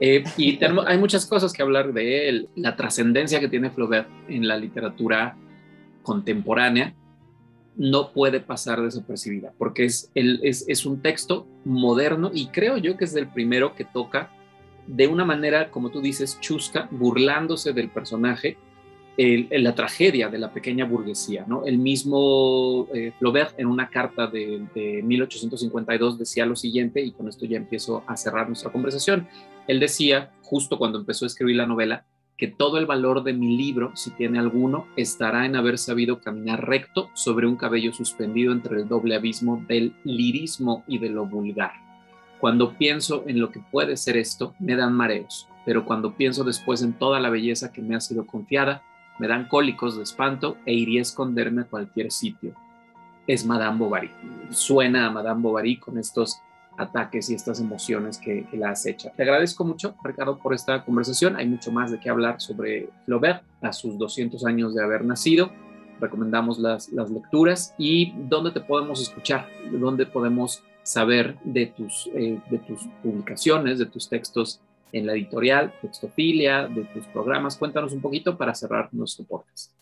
Eh, 0.00 0.24
y 0.38 0.56
tenemos- 0.58 0.86
hay 0.86 0.96
muchas 0.98 1.26
cosas 1.26 1.52
que 1.52 1.62
hablar 1.62 1.92
de 1.92 2.28
él, 2.28 2.48
la 2.56 2.74
trascendencia 2.76 3.38
que 3.40 3.48
tiene 3.48 3.70
Flaubert 3.70 4.08
en 4.28 4.46
la 4.48 4.56
literatura 4.56 5.36
contemporánea 6.02 6.94
no 7.76 8.12
puede 8.12 8.40
pasar 8.40 8.82
desapercibida, 8.82 9.52
porque 9.58 9.84
es, 9.84 10.10
un 10.86 11.00
texto 11.00 11.46
moderno 11.64 12.30
y 12.32 12.46
creo 12.48 12.76
yo 12.76 12.96
que 12.96 13.04
es 13.04 13.14
el 13.16 13.28
primero 13.28 13.74
que 13.74 13.84
toca 13.84 14.30
de 14.86 15.06
una 15.06 15.24
manera, 15.24 15.70
como 15.70 15.90
tú 15.90 16.00
dices, 16.00 16.38
chusca, 16.40 16.88
burlándose 16.90 17.72
del 17.72 17.88
personaje, 17.88 18.58
el- 19.16 19.48
la 19.50 19.74
tragedia 19.74 20.28
de 20.28 20.38
la 20.38 20.52
pequeña 20.52 20.84
burguesía. 20.84 21.46
El 21.64 21.78
mismo 21.78 22.88
eh, 22.92 23.12
Flaubert 23.18 23.58
en 23.58 23.66
una 23.68 23.88
carta 23.88 24.26
de 24.26 25.02
1852 25.04 26.18
decía 26.18 26.46
lo 26.46 26.56
siguiente, 26.56 27.00
y 27.00 27.12
con 27.12 27.28
esto 27.28 27.46
ya 27.46 27.56
empiezo 27.58 28.02
a 28.06 28.16
cerrar 28.16 28.48
nuestra 28.48 28.72
conversación. 28.72 29.28
Él 29.68 29.78
decía, 29.80 30.32
justo 30.42 30.78
cuando 30.78 30.98
empezó 30.98 31.24
a 31.24 31.28
escribir 31.28 31.56
la 31.56 31.66
novela, 31.66 32.04
que 32.36 32.48
todo 32.48 32.78
el 32.78 32.86
valor 32.86 33.22
de 33.22 33.32
mi 33.32 33.56
libro, 33.56 33.92
si 33.94 34.10
tiene 34.10 34.38
alguno, 34.38 34.86
estará 34.96 35.46
en 35.46 35.56
haber 35.56 35.78
sabido 35.78 36.20
caminar 36.20 36.66
recto 36.66 37.10
sobre 37.14 37.46
un 37.46 37.56
cabello 37.56 37.92
suspendido 37.92 38.52
entre 38.52 38.80
el 38.80 38.88
doble 38.88 39.14
abismo 39.14 39.64
del 39.68 39.94
lirismo 40.04 40.84
y 40.86 40.98
de 40.98 41.10
lo 41.10 41.26
vulgar. 41.26 41.72
Cuando 42.40 42.76
pienso 42.76 43.22
en 43.28 43.38
lo 43.38 43.52
que 43.52 43.60
puede 43.60 43.96
ser 43.96 44.16
esto, 44.16 44.54
me 44.58 44.74
dan 44.74 44.92
mareos, 44.94 45.48
pero 45.64 45.84
cuando 45.84 46.14
pienso 46.14 46.42
después 46.42 46.82
en 46.82 46.94
toda 46.94 47.20
la 47.20 47.30
belleza 47.30 47.72
que 47.72 47.82
me 47.82 47.94
ha 47.94 48.00
sido 48.00 48.26
confiada, 48.26 48.82
me 49.18 49.28
dan 49.28 49.46
cólicos 49.46 49.96
de 49.96 50.02
espanto 50.02 50.56
e 50.66 50.74
iría 50.74 51.00
a 51.00 51.02
esconderme 51.02 51.62
a 51.62 51.66
cualquier 51.66 52.10
sitio. 52.10 52.54
Es 53.28 53.46
Madame 53.46 53.78
Bovary. 53.78 54.10
Suena 54.50 55.06
a 55.06 55.10
Madame 55.10 55.42
Bovary 55.42 55.76
con 55.76 55.98
estos 55.98 56.42
ataques 56.76 57.30
y 57.30 57.34
estas 57.34 57.60
emociones 57.60 58.18
que, 58.18 58.46
que 58.50 58.56
la 58.56 58.70
acecha. 58.70 59.12
Te 59.16 59.22
agradezco 59.22 59.64
mucho, 59.64 59.94
Ricardo, 60.02 60.38
por 60.38 60.54
esta 60.54 60.84
conversación. 60.84 61.36
Hay 61.36 61.46
mucho 61.46 61.70
más 61.72 61.90
de 61.90 62.00
qué 62.00 62.10
hablar 62.10 62.40
sobre 62.40 62.88
Flaubert 63.04 63.42
a 63.60 63.72
sus 63.72 63.98
200 63.98 64.44
años 64.44 64.74
de 64.74 64.82
haber 64.82 65.04
nacido. 65.04 65.50
Recomendamos 66.00 66.58
las, 66.58 66.90
las 66.90 67.10
lecturas 67.10 67.74
y 67.78 68.12
dónde 68.28 68.50
te 68.50 68.60
podemos 68.60 69.00
escuchar, 69.00 69.46
dónde 69.70 70.06
podemos 70.06 70.62
saber 70.82 71.38
de 71.44 71.66
tus, 71.66 72.10
eh, 72.14 72.40
de 72.50 72.58
tus 72.58 72.88
publicaciones, 73.02 73.78
de 73.78 73.86
tus 73.86 74.08
textos 74.08 74.60
en 74.92 75.06
la 75.06 75.14
editorial, 75.14 75.72
Textofilia, 75.80 76.66
de 76.66 76.84
tus 76.84 77.06
programas. 77.06 77.56
Cuéntanos 77.56 77.92
un 77.92 78.00
poquito 78.00 78.36
para 78.36 78.54
cerrar 78.54 78.88
nuestro 78.92 79.24
podcast. 79.24 79.72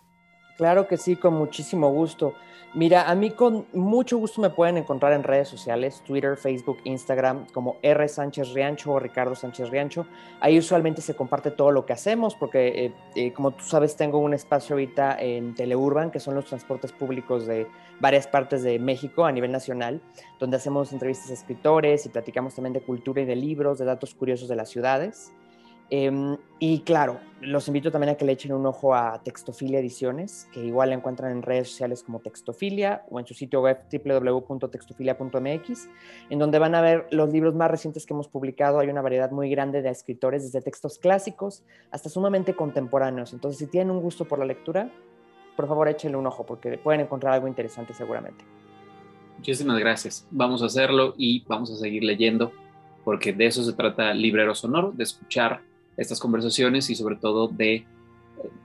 Claro 0.60 0.86
que 0.86 0.98
sí, 0.98 1.16
con 1.16 1.32
muchísimo 1.32 1.88
gusto. 1.88 2.34
Mira, 2.74 3.08
a 3.08 3.14
mí 3.14 3.30
con 3.30 3.64
mucho 3.72 4.18
gusto 4.18 4.42
me 4.42 4.50
pueden 4.50 4.76
encontrar 4.76 5.14
en 5.14 5.22
redes 5.22 5.48
sociales, 5.48 6.02
Twitter, 6.06 6.36
Facebook, 6.36 6.76
Instagram, 6.84 7.46
como 7.54 7.78
R. 7.80 8.06
Sánchez 8.06 8.52
Riancho 8.52 8.92
o 8.92 8.98
Ricardo 8.98 9.34
Sánchez 9.34 9.70
Riancho. 9.70 10.04
Ahí 10.38 10.58
usualmente 10.58 11.00
se 11.00 11.16
comparte 11.16 11.50
todo 11.50 11.70
lo 11.70 11.86
que 11.86 11.94
hacemos, 11.94 12.34
porque 12.34 12.84
eh, 12.84 12.92
eh, 13.14 13.32
como 13.32 13.52
tú 13.52 13.64
sabes, 13.64 13.96
tengo 13.96 14.18
un 14.18 14.34
espacio 14.34 14.74
ahorita 14.74 15.16
en 15.18 15.54
Teleurban, 15.54 16.10
que 16.10 16.20
son 16.20 16.34
los 16.34 16.44
transportes 16.44 16.92
públicos 16.92 17.46
de 17.46 17.66
varias 17.98 18.26
partes 18.26 18.62
de 18.62 18.78
México 18.78 19.24
a 19.24 19.32
nivel 19.32 19.52
nacional, 19.52 20.02
donde 20.38 20.58
hacemos 20.58 20.92
entrevistas 20.92 21.30
a 21.30 21.32
escritores 21.32 22.04
y 22.04 22.10
platicamos 22.10 22.54
también 22.54 22.74
de 22.74 22.82
cultura 22.82 23.22
y 23.22 23.24
de 23.24 23.34
libros, 23.34 23.78
de 23.78 23.86
datos 23.86 24.14
curiosos 24.14 24.46
de 24.46 24.56
las 24.56 24.68
ciudades. 24.68 25.32
Eh, 25.90 26.36
y 26.58 26.80
claro, 26.80 27.20
los 27.40 27.68
invito 27.68 27.90
también 27.90 28.12
a 28.12 28.16
que 28.16 28.26
le 28.26 28.32
echen 28.32 28.52
un 28.52 28.66
ojo 28.66 28.94
a 28.94 29.22
Textofilia 29.22 29.78
Ediciones, 29.80 30.46
que 30.52 30.62
igual 30.62 30.92
encuentran 30.92 31.32
en 31.32 31.40
redes 31.42 31.70
sociales 31.70 32.02
como 32.02 32.20
Textofilia 32.20 33.04
o 33.08 33.18
en 33.18 33.26
su 33.26 33.32
sitio 33.32 33.62
web 33.62 33.78
www.textofilia.mx, 33.90 35.88
en 36.28 36.38
donde 36.38 36.58
van 36.58 36.74
a 36.74 36.82
ver 36.82 37.06
los 37.10 37.30
libros 37.30 37.54
más 37.54 37.70
recientes 37.70 38.04
que 38.04 38.12
hemos 38.12 38.28
publicado. 38.28 38.78
Hay 38.78 38.88
una 38.88 39.00
variedad 39.00 39.30
muy 39.30 39.48
grande 39.48 39.80
de 39.80 39.88
escritores, 39.88 40.42
desde 40.42 40.60
textos 40.60 40.98
clásicos 40.98 41.64
hasta 41.90 42.10
sumamente 42.10 42.54
contemporáneos. 42.54 43.32
Entonces, 43.32 43.58
si 43.58 43.66
tienen 43.66 43.90
un 43.90 44.02
gusto 44.02 44.26
por 44.26 44.38
la 44.38 44.44
lectura, 44.44 44.90
por 45.56 45.66
favor 45.66 45.88
échenle 45.88 46.18
un 46.18 46.26
ojo, 46.26 46.44
porque 46.44 46.76
pueden 46.76 47.00
encontrar 47.00 47.32
algo 47.32 47.48
interesante 47.48 47.94
seguramente. 47.94 48.44
Muchísimas 49.38 49.78
gracias. 49.78 50.26
Vamos 50.30 50.62
a 50.62 50.66
hacerlo 50.66 51.14
y 51.16 51.42
vamos 51.48 51.70
a 51.70 51.76
seguir 51.76 52.04
leyendo, 52.04 52.52
porque 53.02 53.32
de 53.32 53.46
eso 53.46 53.64
se 53.64 53.72
trata 53.72 54.12
Librero 54.12 54.54
Sonoro, 54.54 54.92
de 54.92 55.04
escuchar 55.04 55.69
estas 56.00 56.18
conversaciones 56.18 56.88
y 56.90 56.94
sobre 56.94 57.16
todo 57.16 57.46
de 57.46 57.74
eh, 57.74 57.84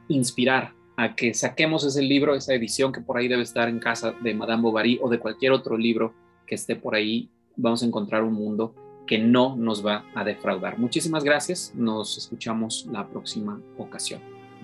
inspirar 0.08 0.74
a 0.96 1.16
que 1.16 1.34
saquemos 1.34 1.84
ese 1.84 2.02
libro, 2.02 2.34
esa 2.34 2.54
edición 2.54 2.94
que 2.94 3.02
por 3.02 3.18
ahí 3.18 3.28
debe 3.28 3.44
estar 3.44 3.68
en 3.68 3.80
casa 3.80 4.14
de 4.22 4.34
Madame 4.34 4.64
Bovary 4.64 5.00
o 5.02 5.10
de 5.10 5.20
cualquier 5.20 5.52
otro 5.52 5.78
libro 5.78 6.14
que 6.48 6.56
esté 6.56 6.76
por 6.76 6.96
ahí. 6.96 7.30
Vamos 7.58 7.84
a 7.84 7.86
encontrar 7.86 8.24
un 8.24 8.34
mundo 8.34 8.74
que 9.06 9.20
no 9.20 9.56
nos 9.56 9.86
va 9.86 10.06
a 10.16 10.24
defraudar. 10.24 10.80
Muchísimas 10.80 11.24
gracias. 11.24 11.74
Nos 11.76 12.18
escuchamos 12.18 12.88
la 12.90 13.08
próxima 13.08 13.60
ocasión. 13.78 14.22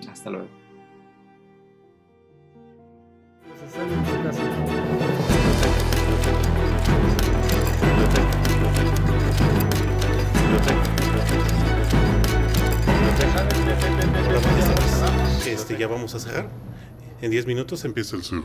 Hasta 0.09 0.29
luego. 0.29 0.47
Este, 15.45 15.77
ya 15.77 15.87
vamos 15.87 16.15
a 16.15 16.19
cerrar. 16.19 16.49
En 17.21 17.31
10 17.31 17.45
minutos 17.45 17.85
empieza 17.85 18.15
el 18.15 18.23
cerro. 18.23 18.43